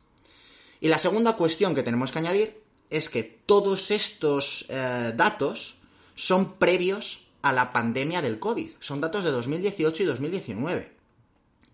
Y 0.80 0.88
la 0.88 0.98
segunda 0.98 1.36
cuestión 1.36 1.74
que 1.74 1.82
tenemos 1.82 2.12
que 2.12 2.18
añadir 2.18 2.62
es 2.90 3.08
que 3.08 3.22
todos 3.22 3.90
estos 3.90 4.66
eh, 4.68 5.12
datos 5.16 5.76
son 6.14 6.54
previos 6.54 7.26
a 7.42 7.52
la 7.52 7.72
pandemia 7.72 8.22
del 8.22 8.38
COVID. 8.38 8.70
Son 8.80 9.00
datos 9.00 9.24
de 9.24 9.30
2018 9.30 10.02
y 10.02 10.06
2019. 10.06 10.92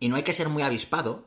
Y 0.01 0.09
no 0.09 0.17
hay 0.17 0.23
que 0.23 0.33
ser 0.33 0.49
muy 0.49 0.63
avispado 0.63 1.25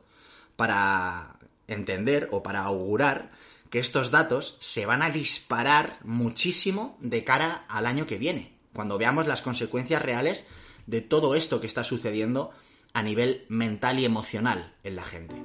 para 0.56 1.36
entender 1.70 2.28
o 2.32 2.42
para 2.42 2.60
augurar 2.60 3.30
que 3.70 3.78
estos 3.78 4.10
datos 4.10 4.56
se 4.60 4.84
van 4.84 5.02
a 5.02 5.10
disparar 5.10 5.98
muchísimo 6.02 6.98
de 7.00 7.24
cara 7.24 7.64
al 7.68 7.86
año 7.86 8.06
que 8.06 8.18
viene, 8.18 8.52
cuando 8.74 8.98
veamos 8.98 9.26
las 9.26 9.42
consecuencias 9.42 10.02
reales 10.02 10.48
de 10.86 11.00
todo 11.00 11.34
esto 11.34 11.60
que 11.60 11.68
está 11.68 11.84
sucediendo 11.84 12.50
a 12.92 13.02
nivel 13.02 13.46
mental 13.48 14.00
y 14.00 14.04
emocional 14.04 14.74
en 14.82 14.96
la 14.96 15.04
gente. 15.04 15.36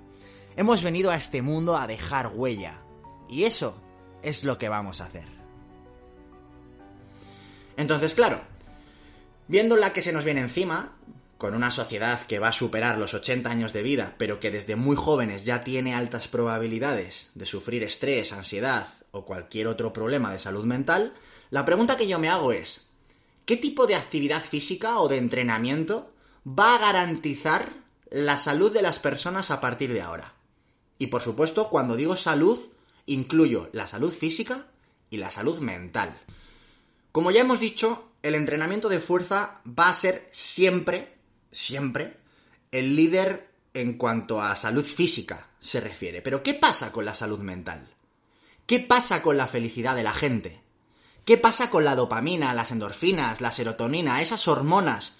Hemos 0.55 0.83
venido 0.83 1.11
a 1.11 1.15
este 1.15 1.41
mundo 1.41 1.77
a 1.77 1.87
dejar 1.87 2.31
huella. 2.33 2.79
Y 3.29 3.43
eso 3.43 3.75
es 4.21 4.43
lo 4.43 4.57
que 4.57 4.69
vamos 4.69 5.01
a 5.01 5.05
hacer. 5.05 5.25
Entonces, 7.77 8.13
claro, 8.13 8.41
viendo 9.47 9.77
la 9.77 9.93
que 9.93 10.01
se 10.01 10.13
nos 10.13 10.25
viene 10.25 10.41
encima, 10.41 10.95
con 11.37 11.55
una 11.55 11.71
sociedad 11.71 12.25
que 12.25 12.39
va 12.39 12.49
a 12.49 12.53
superar 12.53 12.97
los 12.97 13.13
80 13.13 13.49
años 13.49 13.73
de 13.73 13.83
vida, 13.83 14.15
pero 14.17 14.39
que 14.39 14.51
desde 14.51 14.75
muy 14.75 14.95
jóvenes 14.95 15.45
ya 15.45 15.63
tiene 15.63 15.93
altas 15.93 16.27
probabilidades 16.27 17.31
de 17.35 17.45
sufrir 17.45 17.83
estrés, 17.83 18.31
ansiedad 18.31 18.87
o 19.13 19.25
cualquier 19.25 19.67
otro 19.67 19.93
problema 19.93 20.33
de 20.33 20.39
salud 20.39 20.65
mental, 20.65 21.13
la 21.51 21.63
pregunta 21.65 21.97
que 21.97 22.07
yo 22.07 22.17
me 22.17 22.29
hago 22.29 22.51
es, 22.51 22.87
¿qué 23.45 23.57
tipo 23.57 23.85
de 23.85 23.95
actividad 23.95 24.41
física 24.41 24.97
o 24.97 25.07
de 25.07 25.17
entrenamiento 25.17 26.11
va 26.47 26.75
a 26.75 26.79
garantizar 26.79 27.69
la 28.09 28.37
salud 28.37 28.73
de 28.73 28.81
las 28.81 28.97
personas 28.97 29.51
a 29.51 29.61
partir 29.61 29.93
de 29.93 30.01
ahora? 30.01 30.33
Y 30.97 31.07
por 31.07 31.21
supuesto, 31.21 31.69
cuando 31.69 31.95
digo 31.95 32.15
salud, 32.15 32.59
incluyo 33.05 33.69
la 33.71 33.87
salud 33.87 34.11
física 34.11 34.65
y 35.11 35.17
la 35.17 35.29
salud 35.29 35.59
mental. 35.59 36.17
Como 37.11 37.29
ya 37.29 37.41
hemos 37.41 37.59
dicho, 37.59 38.09
el 38.23 38.33
entrenamiento 38.33 38.89
de 38.89 38.99
fuerza 38.99 39.61
va 39.67 39.89
a 39.89 39.93
ser 39.93 40.27
siempre, 40.31 41.17
siempre, 41.51 42.17
el 42.71 42.95
líder 42.95 43.47
en 43.75 43.93
cuanto 43.93 44.41
a 44.41 44.55
salud 44.55 44.83
física 44.83 45.49
se 45.61 45.79
refiere. 45.79 46.23
Pero 46.23 46.41
¿qué 46.41 46.55
pasa 46.55 46.91
con 46.91 47.05
la 47.05 47.13
salud 47.13 47.39
mental? 47.41 47.87
¿Qué 48.65 48.79
pasa 48.79 49.21
con 49.21 49.35
la 49.35 49.47
felicidad 49.47 49.95
de 49.95 50.03
la 50.03 50.13
gente? 50.13 50.61
¿Qué 51.25 51.37
pasa 51.37 51.69
con 51.69 51.83
la 51.83 51.95
dopamina, 51.95 52.53
las 52.53 52.71
endorfinas, 52.71 53.41
la 53.41 53.51
serotonina, 53.51 54.21
esas 54.21 54.47
hormonas 54.47 55.17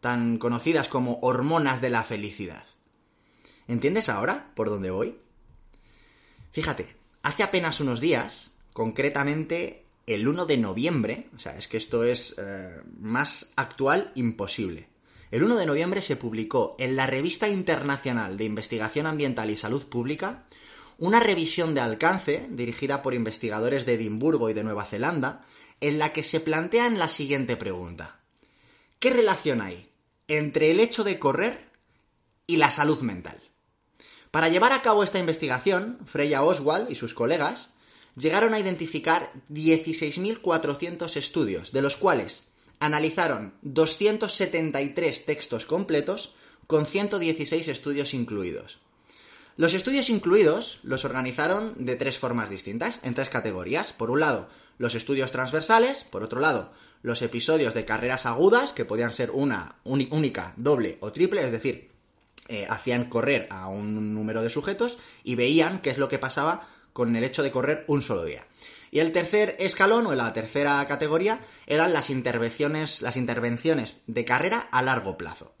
tan 0.00 0.38
conocidas 0.38 0.88
como 0.88 1.18
hormonas 1.20 1.80
de 1.80 1.90
la 1.90 2.02
felicidad? 2.04 2.64
¿Entiendes 3.68 4.08
ahora 4.08 4.52
por 4.54 4.70
dónde 4.70 4.90
voy? 4.90 5.18
Fíjate, 6.52 6.96
hace 7.22 7.42
apenas 7.42 7.80
unos 7.80 8.00
días, 8.00 8.52
concretamente 8.72 9.84
el 10.06 10.26
1 10.26 10.46
de 10.46 10.56
noviembre, 10.56 11.28
o 11.36 11.38
sea, 11.38 11.56
es 11.56 11.68
que 11.68 11.76
esto 11.76 12.04
es 12.04 12.34
eh, 12.38 12.80
más 12.98 13.52
actual 13.56 14.12
imposible. 14.14 14.88
El 15.30 15.42
1 15.42 15.56
de 15.56 15.66
noviembre 15.66 16.00
se 16.00 16.16
publicó 16.16 16.76
en 16.78 16.96
la 16.96 17.06
Revista 17.06 17.48
Internacional 17.48 18.36
de 18.36 18.44
Investigación 18.44 19.06
Ambiental 19.06 19.50
y 19.50 19.56
Salud 19.56 19.84
Pública 19.86 20.44
una 20.98 21.20
revisión 21.20 21.74
de 21.74 21.80
alcance 21.80 22.46
dirigida 22.50 23.02
por 23.02 23.14
investigadores 23.14 23.86
de 23.86 23.94
Edimburgo 23.94 24.50
y 24.50 24.54
de 24.54 24.64
Nueva 24.64 24.84
Zelanda, 24.84 25.44
en 25.80 25.98
la 25.98 26.12
que 26.12 26.22
se 26.22 26.40
plantean 26.40 26.98
la 26.98 27.08
siguiente 27.08 27.56
pregunta. 27.56 28.20
¿Qué 28.98 29.10
relación 29.10 29.60
hay 29.60 29.90
entre 30.28 30.70
el 30.70 30.80
hecho 30.80 31.04
de 31.04 31.18
correr 31.18 31.70
y 32.46 32.56
la 32.56 32.70
salud 32.70 33.00
mental? 33.00 33.40
Para 34.30 34.48
llevar 34.48 34.72
a 34.72 34.82
cabo 34.82 35.04
esta 35.04 35.18
investigación, 35.18 35.98
Freya 36.06 36.42
Oswald 36.42 36.90
y 36.90 36.94
sus 36.94 37.14
colegas 37.14 37.74
llegaron 38.16 38.54
a 38.54 38.58
identificar 38.58 39.32
16.400 39.50 41.16
estudios, 41.16 41.72
de 41.72 41.82
los 41.82 41.96
cuales 41.96 42.48
analizaron 42.78 43.54
273 43.62 45.24
textos 45.24 45.66
completos 45.66 46.34
con 46.66 46.86
116 46.86 47.68
estudios 47.68 48.14
incluidos. 48.14 48.80
Los 49.56 49.72
estudios 49.72 50.10
incluidos 50.10 50.80
los 50.82 51.06
organizaron 51.06 51.74
de 51.78 51.96
tres 51.96 52.18
formas 52.18 52.50
distintas, 52.50 53.00
en 53.02 53.14
tres 53.14 53.30
categorías. 53.30 53.92
Por 53.92 54.10
un 54.10 54.20
lado, 54.20 54.48
los 54.76 54.94
estudios 54.94 55.32
transversales, 55.32 56.04
por 56.04 56.22
otro 56.22 56.40
lado, 56.40 56.72
los 57.00 57.22
episodios 57.22 57.72
de 57.72 57.86
carreras 57.86 58.26
agudas, 58.26 58.74
que 58.74 58.84
podían 58.84 59.14
ser 59.14 59.30
una 59.30 59.76
única, 59.84 60.52
doble 60.56 60.98
o 61.00 61.10
triple, 61.10 61.42
es 61.42 61.52
decir, 61.52 61.90
eh, 62.48 62.66
hacían 62.68 63.06
correr 63.06 63.48
a 63.50 63.68
un 63.68 64.14
número 64.14 64.42
de 64.42 64.50
sujetos 64.50 64.98
y 65.24 65.36
veían 65.36 65.80
qué 65.80 65.88
es 65.88 65.98
lo 65.98 66.10
que 66.10 66.18
pasaba 66.18 66.68
con 66.92 67.16
el 67.16 67.24
hecho 67.24 67.42
de 67.42 67.50
correr 67.50 67.84
un 67.88 68.02
solo 68.02 68.24
día. 68.24 68.46
Y 68.90 68.98
el 68.98 69.10
tercer 69.10 69.56
escalón 69.58 70.06
o 70.06 70.14
la 70.14 70.34
tercera 70.34 70.84
categoría 70.86 71.40
eran 71.66 71.94
las 71.94 72.10
intervenciones, 72.10 73.00
las 73.00 73.16
intervenciones 73.16 73.96
de 74.06 74.24
carrera 74.26 74.68
a 74.70 74.82
largo 74.82 75.16
plazo. 75.16 75.54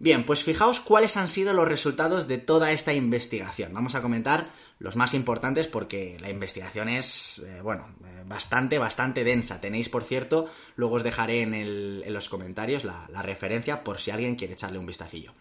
Bien, 0.00 0.24
pues 0.24 0.44
fijaos 0.44 0.78
cuáles 0.78 1.16
han 1.16 1.28
sido 1.28 1.52
los 1.52 1.66
resultados 1.66 2.28
de 2.28 2.38
toda 2.38 2.70
esta 2.70 2.94
investigación. 2.94 3.74
Vamos 3.74 3.96
a 3.96 4.02
comentar 4.02 4.50
los 4.78 4.94
más 4.94 5.12
importantes 5.12 5.66
porque 5.66 6.18
la 6.20 6.30
investigación 6.30 6.88
es, 6.88 7.40
eh, 7.40 7.60
bueno, 7.62 7.88
eh, 8.04 8.22
bastante, 8.24 8.78
bastante 8.78 9.24
densa. 9.24 9.60
Tenéis, 9.60 9.88
por 9.88 10.04
cierto, 10.04 10.48
luego 10.76 10.96
os 10.96 11.02
dejaré 11.02 11.42
en, 11.42 12.12
los 12.12 12.28
comentarios 12.28 12.84
la, 12.84 13.08
la, 13.12 13.22
referencia 13.22 13.82
por 13.82 13.98
si 13.98 14.12
alguien 14.12 14.36
quiere 14.36 14.52
echarle 14.52 14.78
un 14.78 14.86
vistacillo. 14.86 15.32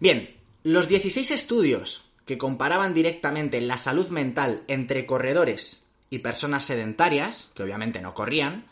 Bien, 0.00 0.36
los 0.64 0.88
16 0.88 1.30
estudios 1.30 2.10
que 2.26 2.38
comparaban 2.38 2.94
directamente 2.94 3.60
la 3.60 3.78
salud 3.78 4.08
mental 4.08 4.64
entre 4.66 5.06
corredores 5.06 5.84
y 6.10 6.18
personas 6.18 6.64
sedentarias, 6.64 7.50
que 7.54 7.62
obviamente 7.62 8.02
no 8.02 8.12
corrían, 8.12 8.66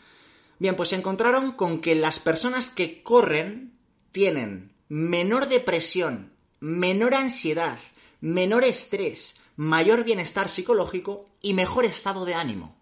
bien, 0.59 0.75
pues 0.75 0.89
se 0.89 0.97
encontraron 0.97 1.53
con 1.53 1.79
que 1.79 1.95
las 1.95 2.19
personas 2.19 2.69
que 2.69 3.01
corren 3.03 3.71
tienen 4.11 4.70
menor 4.91 5.47
depresión, 5.47 6.33
menor 6.59 7.15
ansiedad, 7.15 7.79
menor 8.19 8.65
estrés, 8.65 9.37
mayor 9.55 10.03
bienestar 10.03 10.49
psicológico 10.49 11.29
y 11.41 11.53
mejor 11.53 11.85
estado 11.85 12.25
de 12.25 12.33
ánimo. 12.33 12.75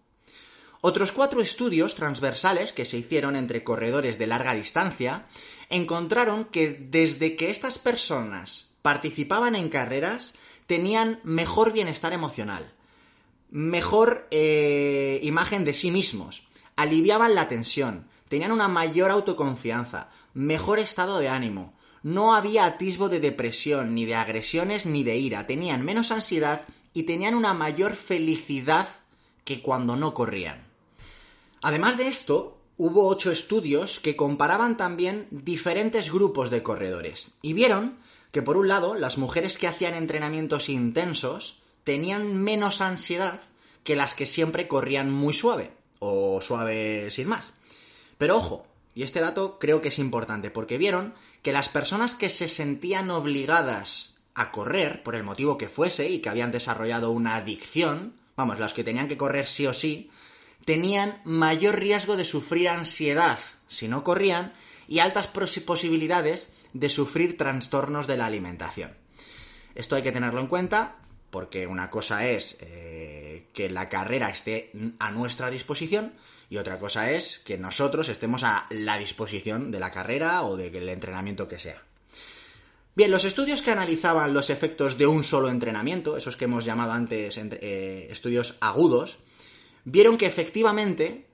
Otros 0.82 1.12
cuatro 1.12 1.40
estudios 1.40 1.94
transversales 1.94 2.74
que 2.74 2.86
se 2.86 2.98
hicieron 2.98 3.36
entre 3.36 3.64
corredores 3.64 4.18
de 4.18 4.26
larga 4.26 4.56
distancia 4.56 5.28
encontraron 5.70 6.46
que 6.46 6.72
desde 6.72 7.36
que 7.36 7.52
estas 7.52 7.78
personas 7.78 8.72
participaban 8.82 9.54
en 9.54 9.70
carreras 9.70 10.34
tenían 10.66 11.20
mejor 11.24 11.74
bienestar 11.74 12.12
emocional, 12.12 12.74
mejor 13.52 14.28
eh, 14.32 15.20
imagen 15.22 15.64
de 15.64 15.76
sí 15.76 15.92
mismos, 15.92 16.42
aliviaban 16.76 17.36
la 17.36 17.48
tensión, 17.48 18.08
tenían 18.30 18.52
una 18.52 18.68
mayor 18.68 19.12
autoconfianza, 19.12 20.10
mejor 20.34 20.80
estado 20.80 21.20
de 21.20 21.30
ánimo, 21.30 21.78
no 22.04 22.36
había 22.36 22.66
atisbo 22.66 23.10
de 23.10 23.20
depresión, 23.20 23.96
ni 23.96 24.06
de 24.06 24.16
agresiones, 24.16 24.86
ni 24.86 25.04
de 25.04 25.18
ira, 25.18 25.48
tenían 25.48 25.84
menos 25.84 26.12
ansiedad 26.12 26.62
y 26.94 27.04
tenían 27.04 27.36
una 27.36 27.54
mayor 27.54 27.96
felicidad 27.96 28.88
que 29.44 29.62
cuando 29.62 29.96
no 29.96 30.14
corrían. 30.14 30.64
Además 31.62 31.98
de 31.98 32.08
esto, 32.08 32.58
hubo 32.78 33.08
ocho 33.08 33.32
estudios 33.32 34.00
que 34.00 34.16
comparaban 34.16 34.78
también 34.78 35.28
diferentes 35.32 36.12
grupos 36.12 36.50
de 36.50 36.64
corredores 36.64 37.32
y 37.42 37.54
vieron 37.54 37.98
que 38.32 38.42
por 38.42 38.58
un 38.58 38.68
lado, 38.68 38.96
las 38.96 39.18
mujeres 39.18 39.58
que 39.58 39.68
hacían 39.68 39.96
entrenamientos 39.96 40.70
intensos 40.70 41.60
tenían 41.84 42.38
menos 42.38 42.82
ansiedad 42.82 43.42
que 43.84 43.96
las 43.96 44.14
que 44.14 44.26
siempre 44.26 44.68
corrían 44.68 45.12
muy 45.12 45.34
suave, 45.34 45.72
o 46.00 46.42
suave 46.42 47.10
sin 47.12 47.28
más. 47.28 47.54
Pero 48.18 48.38
ojo, 48.38 48.68
y 48.94 49.04
este 49.04 49.20
dato 49.20 49.58
creo 49.60 49.82
que 49.82 49.88
es 49.88 50.00
importante, 50.00 50.52
porque 50.52 50.78
vieron 50.78 51.14
que 51.42 51.54
las 51.54 51.70
personas 51.70 52.16
que 52.16 52.30
se 52.30 52.48
sentían 52.48 53.10
obligadas 53.10 54.18
a 54.34 54.52
correr, 54.52 55.04
por 55.04 55.16
el 55.16 55.24
motivo 55.24 55.58
que 55.58 55.68
fuese, 55.70 56.10
y 56.10 56.20
que 56.20 56.30
habían 56.30 56.52
desarrollado 56.52 57.12
una 57.12 57.36
adicción, 57.36 58.14
vamos, 58.36 58.60
las 58.60 58.74
que 58.74 58.84
tenían 58.84 59.08
que 59.08 59.18
correr 59.18 59.48
sí 59.48 59.68
o 59.68 59.74
sí, 59.74 60.10
tenían 60.66 61.22
mayor 61.26 61.80
riesgo 61.80 62.16
de 62.16 62.26
sufrir 62.26 62.70
ansiedad 62.70 63.40
si 63.68 63.88
no 63.88 64.04
corrían 64.04 64.54
y 64.88 65.00
altas 65.00 65.28
posibilidades 65.28 66.50
de 66.74 66.90
sufrir 66.90 67.38
trastornos 67.38 68.08
de 68.08 68.18
la 68.18 68.26
alimentación. 68.26 68.94
Esto 69.76 69.96
hay 69.96 70.04
que 70.04 70.12
tenerlo 70.12 70.42
en 70.42 70.48
cuenta 70.48 70.98
porque 71.30 71.68
una 71.68 71.90
cosa 71.90 72.28
es 72.28 72.58
eh, 72.62 73.48
que 73.54 73.70
la 73.70 73.90
carrera 73.90 74.30
esté 74.30 74.72
a 75.00 75.12
nuestra 75.12 75.50
disposición 75.50 76.14
y 76.50 76.58
otra 76.58 76.80
cosa 76.80 77.12
es 77.12 77.40
que 77.40 77.58
nosotros 77.58 78.10
estemos 78.10 78.44
a 78.44 78.66
la 78.72 78.98
disposición 78.98 79.72
de 79.72 79.80
la 79.80 79.92
carrera 79.92 80.44
o 80.44 80.58
del 80.58 80.90
entrenamiento 80.90 81.48
que 81.48 81.60
sea. 81.60 81.84
Bien, 82.96 83.12
los 83.12 83.24
estudios 83.24 83.62
que 83.62 83.72
analizaban 83.72 84.34
los 84.34 84.50
efectos 84.50 84.98
de 84.98 85.08
un 85.08 85.24
solo 85.24 85.50
entrenamiento, 85.50 86.18
esos 86.18 86.36
que 86.36 86.46
hemos 86.46 86.66
llamado 86.66 86.92
antes 86.92 87.38
eh, 87.38 88.08
estudios 88.10 88.56
agudos, 88.60 89.20
vieron 89.86 90.18
que 90.18 90.26
efectivamente 90.26 91.28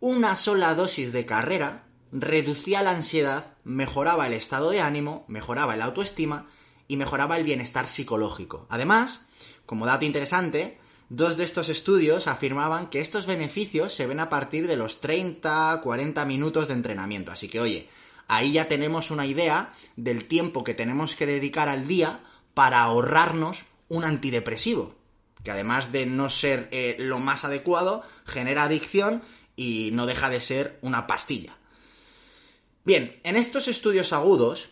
una 0.00 0.36
sola 0.36 0.74
dosis 0.74 1.12
de 1.12 1.26
carrera 1.26 1.84
reducía 2.12 2.82
la 2.82 2.92
ansiedad, 2.92 3.54
mejoraba 3.64 4.26
el 4.26 4.34
estado 4.34 4.70
de 4.70 4.80
ánimo, 4.80 5.24
mejoraba 5.28 5.74
el 5.74 5.82
autoestima 5.82 6.46
y 6.86 6.96
mejoraba 6.96 7.36
el 7.36 7.44
bienestar 7.44 7.88
psicológico. 7.88 8.66
Además, 8.68 9.28
como 9.66 9.86
dato 9.86 10.04
interesante, 10.04 10.78
dos 11.08 11.36
de 11.36 11.44
estos 11.44 11.68
estudios 11.68 12.26
afirmaban 12.26 12.88
que 12.88 13.00
estos 13.00 13.26
beneficios 13.26 13.94
se 13.94 14.06
ven 14.06 14.20
a 14.20 14.28
partir 14.28 14.66
de 14.66 14.76
los 14.76 15.00
30-40 15.00 16.26
minutos 16.26 16.68
de 16.68 16.74
entrenamiento. 16.74 17.32
Así 17.32 17.48
que, 17.48 17.60
oye, 17.60 17.88
ahí 18.26 18.52
ya 18.52 18.68
tenemos 18.68 19.10
una 19.10 19.26
idea 19.26 19.72
del 19.96 20.26
tiempo 20.26 20.64
que 20.64 20.74
tenemos 20.74 21.14
que 21.14 21.26
dedicar 21.26 21.68
al 21.68 21.86
día 21.86 22.20
para 22.54 22.80
ahorrarnos 22.80 23.64
un 23.88 24.04
antidepresivo, 24.04 24.94
que 25.42 25.50
además 25.50 25.92
de 25.92 26.06
no 26.06 26.28
ser 26.28 26.68
eh, 26.72 26.96
lo 26.98 27.18
más 27.18 27.44
adecuado, 27.44 28.02
genera 28.26 28.64
adicción 28.64 29.22
y 29.56 29.90
no 29.92 30.06
deja 30.06 30.28
de 30.28 30.40
ser 30.40 30.78
una 30.82 31.06
pastilla. 31.06 31.56
Bien, 32.84 33.20
en 33.24 33.36
estos 33.36 33.68
estudios 33.68 34.12
agudos 34.12 34.68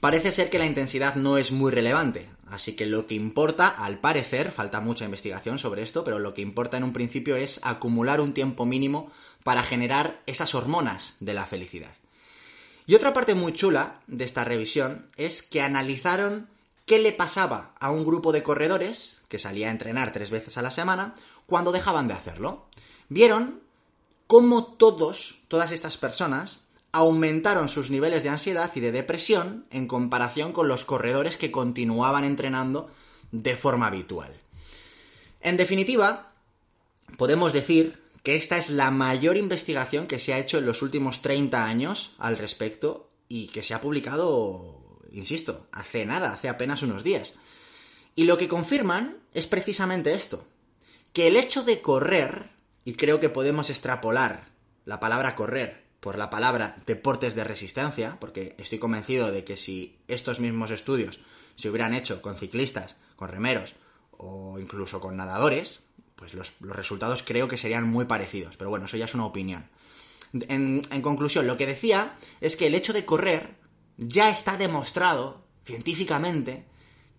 parece 0.00 0.32
ser 0.32 0.50
que 0.50 0.58
la 0.58 0.66
intensidad 0.66 1.14
no 1.14 1.38
es 1.38 1.52
muy 1.52 1.70
relevante, 1.70 2.28
así 2.48 2.74
que 2.74 2.86
lo 2.86 3.06
que 3.06 3.14
importa, 3.14 3.68
al 3.68 3.98
parecer, 3.98 4.50
falta 4.50 4.80
mucha 4.80 5.04
investigación 5.04 5.58
sobre 5.58 5.82
esto, 5.82 6.04
pero 6.04 6.18
lo 6.18 6.34
que 6.34 6.42
importa 6.42 6.76
en 6.76 6.84
un 6.84 6.92
principio 6.92 7.36
es 7.36 7.60
acumular 7.62 8.20
un 8.20 8.34
tiempo 8.34 8.66
mínimo 8.66 9.10
para 9.42 9.62
generar 9.62 10.22
esas 10.26 10.54
hormonas 10.54 11.16
de 11.20 11.34
la 11.34 11.46
felicidad. 11.46 11.94
Y 12.86 12.94
otra 12.94 13.12
parte 13.12 13.34
muy 13.34 13.52
chula 13.52 14.00
de 14.06 14.24
esta 14.24 14.44
revisión 14.44 15.06
es 15.16 15.42
que 15.42 15.62
analizaron 15.62 16.48
qué 16.86 16.98
le 16.98 17.12
pasaba 17.12 17.72
a 17.80 17.90
un 17.90 18.04
grupo 18.04 18.32
de 18.32 18.42
corredores 18.42 19.22
que 19.28 19.38
salía 19.38 19.68
a 19.68 19.70
entrenar 19.70 20.12
tres 20.12 20.30
veces 20.30 20.58
a 20.58 20.62
la 20.62 20.70
semana 20.70 21.14
cuando 21.46 21.72
dejaban 21.72 22.08
de 22.08 22.14
hacerlo. 22.14 22.66
Vieron 23.08 23.60
cómo 24.26 24.64
todos, 24.64 25.40
todas 25.48 25.72
estas 25.72 25.96
personas, 25.96 26.63
aumentaron 26.94 27.68
sus 27.68 27.90
niveles 27.90 28.22
de 28.22 28.28
ansiedad 28.28 28.70
y 28.76 28.78
de 28.78 28.92
depresión 28.92 29.66
en 29.72 29.88
comparación 29.88 30.52
con 30.52 30.68
los 30.68 30.84
corredores 30.84 31.36
que 31.36 31.50
continuaban 31.50 32.22
entrenando 32.22 32.88
de 33.32 33.56
forma 33.56 33.88
habitual. 33.88 34.32
En 35.40 35.56
definitiva, 35.56 36.30
podemos 37.18 37.52
decir 37.52 38.00
que 38.22 38.36
esta 38.36 38.58
es 38.58 38.70
la 38.70 38.92
mayor 38.92 39.36
investigación 39.36 40.06
que 40.06 40.20
se 40.20 40.34
ha 40.34 40.38
hecho 40.38 40.58
en 40.58 40.66
los 40.66 40.82
últimos 40.82 41.20
30 41.20 41.64
años 41.64 42.14
al 42.16 42.38
respecto 42.38 43.10
y 43.28 43.48
que 43.48 43.64
se 43.64 43.74
ha 43.74 43.80
publicado, 43.80 45.00
insisto, 45.10 45.66
hace 45.72 46.06
nada, 46.06 46.32
hace 46.32 46.48
apenas 46.48 46.82
unos 46.82 47.02
días. 47.02 47.32
Y 48.14 48.22
lo 48.22 48.38
que 48.38 48.46
confirman 48.46 49.16
es 49.32 49.48
precisamente 49.48 50.14
esto, 50.14 50.46
que 51.12 51.26
el 51.26 51.34
hecho 51.34 51.64
de 51.64 51.80
correr, 51.80 52.50
y 52.84 52.94
creo 52.94 53.18
que 53.18 53.30
podemos 53.30 53.68
extrapolar 53.68 54.46
la 54.84 55.00
palabra 55.00 55.34
correr 55.34 55.83
por 56.04 56.18
la 56.18 56.28
palabra 56.28 56.76
deportes 56.84 57.34
de 57.34 57.44
resistencia, 57.44 58.18
porque 58.20 58.54
estoy 58.58 58.78
convencido 58.78 59.32
de 59.32 59.42
que 59.42 59.56
si 59.56 59.96
estos 60.06 60.38
mismos 60.38 60.70
estudios 60.70 61.18
se 61.56 61.70
hubieran 61.70 61.94
hecho 61.94 62.20
con 62.20 62.36
ciclistas, 62.36 62.96
con 63.16 63.30
remeros 63.30 63.74
o 64.10 64.58
incluso 64.58 65.00
con 65.00 65.16
nadadores, 65.16 65.80
pues 66.14 66.34
los, 66.34 66.52
resultados 66.60 67.22
creo 67.22 67.48
que 67.48 67.56
serían 67.56 67.88
muy 67.88 68.04
parecidos. 68.04 68.58
Pero 68.58 68.68
bueno, 68.68 68.84
eso 68.84 68.98
ya 68.98 69.06
es 69.06 69.14
una 69.14 69.24
opinión. 69.24 69.70
En, 70.34 70.82
en 70.90 71.00
conclusión, 71.00 71.46
lo 71.46 71.56
que 71.56 71.66
decía 71.66 72.18
es 72.42 72.56
que 72.56 72.66
el 72.66 72.74
hecho 72.74 72.92
de 72.92 73.06
correr 73.06 73.54
ya 73.96 74.28
está 74.28 74.58
demostrado 74.58 75.46
científicamente 75.64 76.66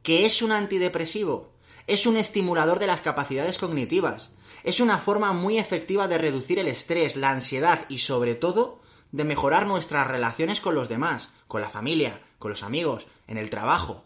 que 0.03 0.27
es 0.27 0.43
un 0.43 0.51
antidepresivo, 0.51 1.55
es 1.87 2.05
un 2.05 2.17
estimulador 2.17 2.77
de 2.77 2.85
las 2.85 3.01
capacidades 3.01 3.57
cognitivas, 3.57 4.34
es 4.65 4.79
una 4.79 4.97
forma 4.97 5.31
muy 5.31 5.59
efectiva 5.59 6.07
de 6.07 6.17
reducir 6.17 6.57
el 6.57 6.67
estrés, 6.67 7.15
la 7.15 7.29
ansiedad 7.29 7.85
y 7.87 7.99
sobre 7.99 8.33
todo 8.33 8.81
de 9.11 9.23
mejorar 9.23 9.67
nuestras 9.67 10.07
relaciones 10.07 10.59
con 10.59 10.73
los 10.73 10.89
demás, 10.89 11.29
con 11.47 11.61
la 11.61 11.69
familia, 11.69 12.19
con 12.39 12.49
los 12.49 12.63
amigos, 12.63 13.05
en 13.27 13.37
el 13.37 13.51
trabajo. 13.51 14.05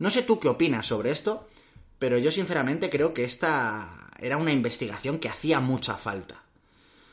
No 0.00 0.10
sé 0.10 0.24
tú 0.24 0.40
qué 0.40 0.48
opinas 0.48 0.86
sobre 0.86 1.12
esto, 1.12 1.46
pero 2.00 2.18
yo 2.18 2.32
sinceramente 2.32 2.90
creo 2.90 3.14
que 3.14 3.22
esta 3.22 4.10
era 4.18 4.36
una 4.36 4.52
investigación 4.52 5.20
que 5.20 5.28
hacía 5.28 5.60
mucha 5.60 5.94
falta. 5.94 6.42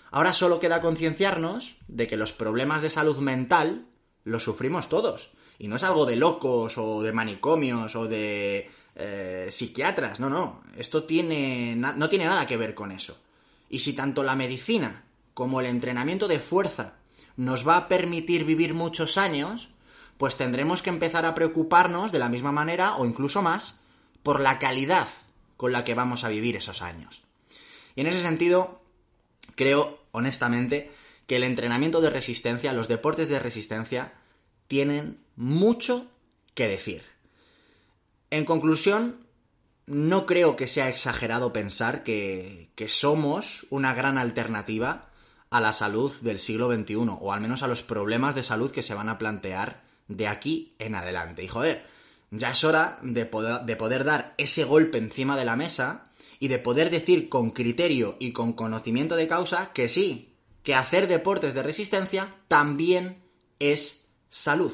Ahora 0.09 0.33
solo 0.33 0.59
queda 0.59 0.81
concienciarnos 0.81 1.75
de 1.87 2.07
que 2.07 2.17
los 2.17 2.33
problemas 2.33 2.81
de 2.81 2.89
salud 2.89 3.17
mental 3.17 3.85
los 4.23 4.43
sufrimos 4.43 4.89
todos. 4.89 5.29
Y 5.59 5.67
no 5.67 5.75
es 5.75 5.83
algo 5.83 6.07
de 6.07 6.15
locos 6.15 6.79
o 6.79 7.03
de 7.03 7.13
manicomios 7.13 7.95
o 7.95 8.07
de 8.07 8.71
eh, 9.01 9.47
psiquiatras, 9.49 10.19
no, 10.19 10.29
no, 10.29 10.61
esto 10.75 11.05
tiene, 11.05 11.73
no 11.75 12.09
tiene 12.09 12.25
nada 12.25 12.45
que 12.45 12.57
ver 12.57 12.75
con 12.75 12.91
eso. 12.91 13.17
Y 13.69 13.79
si 13.79 13.93
tanto 13.93 14.23
la 14.23 14.35
medicina 14.35 15.03
como 15.33 15.61
el 15.61 15.67
entrenamiento 15.67 16.27
de 16.27 16.39
fuerza 16.39 16.95
nos 17.37 17.65
va 17.65 17.77
a 17.77 17.87
permitir 17.87 18.43
vivir 18.43 18.73
muchos 18.73 19.17
años, 19.17 19.69
pues 20.17 20.35
tendremos 20.35 20.81
que 20.81 20.89
empezar 20.89 21.25
a 21.25 21.33
preocuparnos 21.33 22.11
de 22.11 22.19
la 22.19 22.27
misma 22.27 22.51
manera 22.51 22.97
o 22.97 23.05
incluso 23.05 23.41
más 23.41 23.79
por 24.21 24.41
la 24.41 24.59
calidad 24.59 25.07
con 25.55 25.71
la 25.71 25.85
que 25.85 25.95
vamos 25.95 26.25
a 26.25 26.29
vivir 26.29 26.57
esos 26.57 26.81
años. 26.81 27.21
Y 27.95 28.01
en 28.01 28.07
ese 28.07 28.21
sentido, 28.21 28.81
creo 29.55 30.03
honestamente 30.11 30.91
que 31.25 31.37
el 31.37 31.43
entrenamiento 31.43 32.01
de 32.01 32.09
resistencia, 32.09 32.73
los 32.73 32.89
deportes 32.89 33.29
de 33.29 33.39
resistencia, 33.39 34.13
tienen 34.67 35.19
mucho 35.37 36.05
que 36.53 36.67
decir. 36.67 37.03
En 38.31 38.45
conclusión, 38.45 39.25
no 39.89 40.27
creo 40.27 40.55
que 40.55 40.67
sea 40.67 40.87
exagerado 40.87 41.51
pensar 41.51 42.03
que, 42.03 42.69
somos 42.87 43.65
una 43.71 43.93
gran 43.95 44.19
alternativa 44.19 45.09
a 45.49 45.59
la 45.59 45.73
salud 45.73 46.13
del 46.21 46.37
siglo 46.37 46.71
XXI, 46.71 46.95
o 47.19 47.33
al 47.33 47.41
menos 47.41 47.63
a 47.63 47.67
los 47.67 47.81
problemas 47.81 48.35
de 48.35 48.43
salud 48.43 48.71
que 48.71 48.83
se 48.83 48.93
van 48.93 49.09
a 49.09 49.17
plantear 49.17 49.81
de 50.07 50.27
aquí 50.27 50.75
en 50.77 50.93
adelante. 50.93 51.43
Y 51.43 51.47
joder, 51.47 51.87
ya 52.29 52.51
es 52.51 52.63
hora 52.63 52.99
de 53.01 53.25
poder, 53.25 53.61
de 53.61 53.75
poder 53.75 54.03
dar 54.03 54.35
ese 54.37 54.63
golpe 54.63 54.99
encima 54.99 55.35
de 55.35 55.45
la 55.45 55.55
mesa 55.55 56.11
y 56.39 56.49
de 56.49 56.59
poder 56.59 56.91
decir 56.91 57.27
con 57.27 57.49
criterio 57.49 58.15
y 58.19 58.31
con 58.31 58.53
conocimiento 58.53 59.15
de 59.15 59.27
causa 59.27 59.73
que 59.73 59.89
sí, 59.89 60.35
que 60.61 60.75
hacer 60.75 61.07
deportes 61.07 61.55
de 61.55 61.63
resistencia 61.63 62.35
también 62.47 63.23
es 63.57 64.07
salud. 64.29 64.73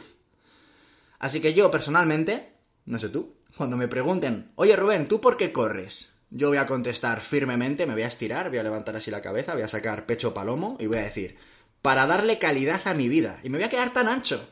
Así 1.20 1.40
que 1.40 1.54
yo 1.54 1.72
personalmente, 1.72 2.54
no 2.86 3.00
sé 3.00 3.08
tú, 3.08 3.35
cuando 3.58 3.78
me 3.78 3.88
pregunten, 3.88 4.52
oye 4.56 4.76
Rubén, 4.76 5.08
¿tú 5.08 5.22
por 5.22 5.38
qué 5.38 5.52
corres? 5.52 6.14
Yo 6.30 6.50
voy 6.50 6.58
a 6.58 6.66
contestar 6.66 7.22
firmemente, 7.22 7.86
me 7.86 7.94
voy 7.94 8.04
a 8.04 8.08
estirar, 8.08 8.50
voy 8.50 8.58
a 8.58 8.64
levantar 8.64 8.96
así 8.96 9.12
la 9.12 9.22
cabeza, 9.22 9.54
voy 9.54 9.64
a 9.64 9.68
sacar 9.68 10.06
pecho 10.06 10.34
palomo 10.34 10.76
y 10.80 10.88
voy 10.88 10.98
a 10.98 11.04
decir, 11.04 11.38
para 11.82 12.08
darle 12.08 12.38
calidad 12.40 12.82
a 12.86 12.94
mi 12.94 13.08
vida. 13.08 13.40
Y 13.44 13.50
me 13.50 13.58
voy 13.58 13.66
a 13.66 13.70
quedar 13.70 13.94
tan 13.94 14.08
ancho. 14.08 14.46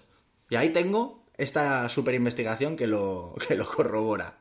Y 0.50 0.56
ahí 0.56 0.70
tengo 0.70 1.26
esta 1.36 1.90
super 1.90 2.14
investigación 2.14 2.78
que 2.78 2.88
lo, 2.88 3.36
que 3.48 3.56
lo 3.56 3.68
corrobora. 3.68 4.38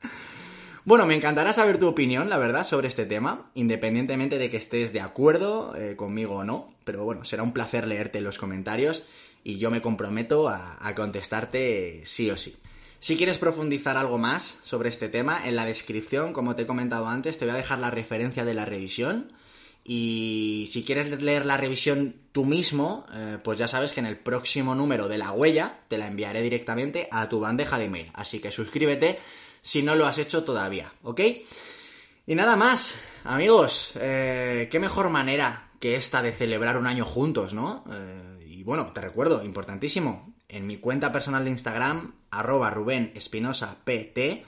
Bueno, 0.85 1.07
me 1.07 1.15
encantará 1.15 1.53
saber 1.53 1.79
tu 1.79 1.89
opinión, 1.89 2.29
la 2.29 2.39
verdad, 2.39 2.65
sobre 2.65 2.89
este 2.89 3.07
tema, 3.07 3.51
independientemente 3.55 4.39
de 4.39 4.51
que 4.51 4.57
estés 4.57 4.93
de 4.93 5.01
acuerdo 5.01 5.75
eh, 5.77 5.97
conmigo 5.97 6.37
o 6.37 6.45
no. 6.45 6.75
Pero 6.85 7.05
bueno, 7.05 7.25
será 7.25 7.43
un 7.43 7.53
placer 7.53 7.87
leerte 7.87 8.19
en 8.19 8.25
los 8.25 8.39
comentarios 8.39 9.05
y 9.43 9.59
yo 9.59 9.71
me 9.71 9.83
comprometo 9.83 10.49
a 10.49 10.93
contestarte 10.95 12.03
sí 12.05 12.31
o 12.31 12.37
sí. 12.37 12.57
Si 13.03 13.17
quieres 13.17 13.37
profundizar 13.37 13.97
algo 13.97 14.17
más 14.17 14.61
sobre 14.63 14.89
este 14.89 15.09
tema, 15.09 15.49
en 15.49 15.57
la 15.57 15.65
descripción, 15.65 16.33
como 16.33 16.55
te 16.55 16.63
he 16.63 16.67
comentado 16.69 17.09
antes, 17.09 17.37
te 17.37 17.45
voy 17.45 17.55
a 17.55 17.57
dejar 17.57 17.81
la 17.81 17.91
referencia 17.91 18.45
de 18.45 18.55
la 18.55 18.65
revisión. 18.65 19.33
Y 19.83 20.71
si 20.73 20.85
quieres 20.85 21.21
leer 21.21 21.45
la 21.45 21.57
revisión 21.57 22.15
tú 22.31 22.45
mismo, 22.45 23.05
eh, 23.13 23.39
pues 23.43 23.59
ya 23.59 23.67
sabes 23.67 23.93
que 23.93 23.99
en 23.99 24.07
el 24.07 24.19
próximo 24.19 24.77
número 24.77 25.09
de 25.09 25.19
la 25.19 25.33
huella 25.33 25.81
te 25.89 25.99
la 25.99 26.07
enviaré 26.07 26.43
directamente 26.43 27.09
a 27.11 27.29
tu 27.29 27.41
bandeja 27.41 27.77
de 27.77 27.87
email. 27.87 28.11
Así 28.15 28.39
que 28.39 28.53
suscríbete 28.53 29.19
si 29.63 29.83
no 29.83 29.97
lo 29.97 30.07
has 30.07 30.19
hecho 30.19 30.45
todavía, 30.45 30.93
¿ok? 31.03 31.23
Y 32.29 32.37
nada 32.37 32.55
más, 32.55 32.95
amigos, 33.25 33.95
eh, 33.97 34.69
qué 34.71 34.79
mejor 34.79 35.11
manera 35.11 35.73
que 35.81 35.97
esta 35.97 36.23
de 36.23 36.31
celebrar 36.31 36.77
un 36.77 36.87
año 36.87 37.05
juntos, 37.05 37.53
¿no? 37.53 37.83
Eh, 37.91 38.45
y 38.47 38.63
bueno, 38.63 38.93
te 38.95 39.01
recuerdo, 39.01 39.43
importantísimo, 39.43 40.33
en 40.49 40.69
mi 40.69 40.77
cuenta 40.77 41.11
personal 41.11 41.43
de 41.43 41.51
Instagram, 41.51 42.22
arroba 42.33 42.71
Rubén 42.71 43.13
Espinosa 43.15 43.77
PT, 43.85 44.45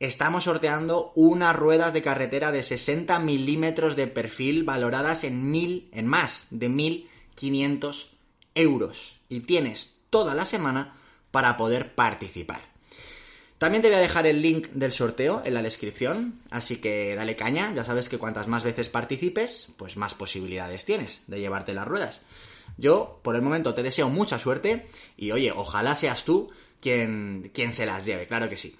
estamos 0.00 0.44
sorteando 0.44 1.12
unas 1.14 1.54
ruedas 1.54 1.92
de 1.92 2.00
carretera 2.00 2.52
de 2.52 2.62
60 2.62 3.18
milímetros 3.18 3.96
de 3.96 4.06
perfil 4.06 4.64
valoradas 4.64 5.24
en 5.24 5.50
mil, 5.50 5.90
en 5.92 6.06
más 6.06 6.46
de 6.50 6.68
1500 6.70 8.10
euros. 8.54 9.16
Y 9.28 9.40
tienes 9.40 9.98
toda 10.08 10.34
la 10.34 10.46
semana 10.46 10.94
para 11.30 11.56
poder 11.56 11.94
participar. 11.94 12.60
También 13.58 13.82
te 13.82 13.88
voy 13.88 13.96
a 13.96 14.00
dejar 14.00 14.26
el 14.26 14.42
link 14.42 14.68
del 14.68 14.92
sorteo 14.92 15.42
en 15.44 15.54
la 15.54 15.62
descripción, 15.62 16.42
así 16.50 16.76
que 16.76 17.14
dale 17.14 17.36
caña, 17.36 17.72
ya 17.74 17.84
sabes 17.84 18.08
que 18.08 18.18
cuantas 18.18 18.48
más 18.48 18.62
veces 18.62 18.90
participes, 18.90 19.68
pues 19.78 19.96
más 19.96 20.14
posibilidades 20.14 20.84
tienes 20.84 21.22
de 21.26 21.40
llevarte 21.40 21.72
las 21.72 21.88
ruedas. 21.88 22.20
Yo, 22.76 23.20
por 23.22 23.34
el 23.34 23.42
momento, 23.42 23.72
te 23.72 23.82
deseo 23.82 24.10
mucha 24.10 24.38
suerte 24.38 24.86
y 25.16 25.30
oye, 25.30 25.52
ojalá 25.52 25.94
seas 25.94 26.24
tú 26.24 26.50
quien, 26.86 27.50
quien 27.52 27.72
se 27.72 27.84
las 27.84 28.04
lleve, 28.04 28.28
claro 28.28 28.48
que 28.48 28.56
sí. 28.56 28.76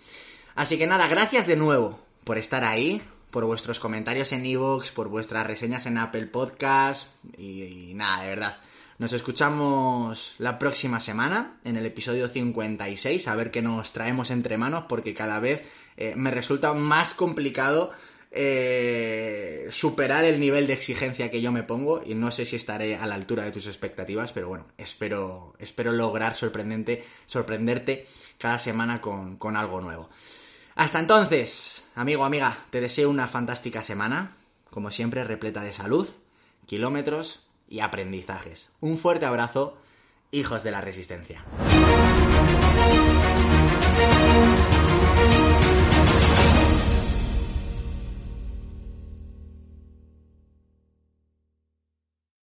Así 0.54 0.78
que 0.78 0.86
nada, 0.86 1.08
gracias 1.08 1.48
de 1.48 1.56
nuevo 1.56 1.98
por 2.22 2.38
estar 2.38 2.62
ahí, 2.62 3.02
por 3.32 3.44
vuestros 3.46 3.80
comentarios 3.80 4.30
en 4.30 4.46
iVoox, 4.46 4.92
por 4.92 5.08
vuestras 5.08 5.44
reseñas 5.44 5.86
en 5.86 5.98
Apple 5.98 6.26
Podcast 6.26 7.08
y 7.36 7.90
nada, 7.96 8.22
de 8.22 8.28
verdad. 8.28 8.58
Nos 8.98 9.12
escuchamos 9.12 10.36
la 10.38 10.56
próxima 10.56 11.00
semana, 11.00 11.58
en 11.64 11.76
el 11.76 11.84
episodio 11.84 12.28
56, 12.28 13.26
a 13.26 13.34
ver 13.34 13.50
qué 13.50 13.60
nos 13.60 13.92
traemos 13.92 14.30
entre 14.30 14.56
manos, 14.56 14.84
porque 14.88 15.12
cada 15.12 15.40
vez 15.40 15.68
eh, 15.96 16.14
me 16.14 16.30
resulta 16.30 16.74
más 16.74 17.12
complicado 17.12 17.90
eh, 18.30 19.68
superar 19.70 20.24
el 20.24 20.40
nivel 20.40 20.66
de 20.66 20.72
exigencia 20.72 21.30
que 21.30 21.40
yo 21.40 21.52
me 21.52 21.62
pongo 21.62 22.02
y 22.04 22.14
no 22.14 22.30
sé 22.30 22.44
si 22.44 22.56
estaré 22.56 22.96
a 22.96 23.06
la 23.06 23.14
altura 23.14 23.44
de 23.44 23.52
tus 23.52 23.66
expectativas, 23.66 24.32
pero 24.32 24.48
bueno, 24.48 24.66
espero, 24.76 25.54
espero 25.58 25.92
lograr 25.92 26.34
sorprenderte 26.34 28.06
cada 28.38 28.58
semana 28.58 29.00
con, 29.00 29.36
con 29.36 29.56
algo 29.56 29.80
nuevo. 29.80 30.10
Hasta 30.74 30.98
entonces, 31.00 31.88
amigo, 31.94 32.24
amiga, 32.24 32.58
te 32.70 32.80
deseo 32.80 33.08
una 33.08 33.28
fantástica 33.28 33.82
semana, 33.82 34.36
como 34.70 34.90
siempre, 34.90 35.24
repleta 35.24 35.62
de 35.62 35.72
salud, 35.72 36.06
kilómetros 36.66 37.46
y 37.68 37.80
aprendizajes. 37.80 38.70
Un 38.80 38.98
fuerte 38.98 39.24
abrazo, 39.24 39.78
hijos 40.30 40.62
de 40.64 40.70
la 40.70 40.82
resistencia. 40.82 41.44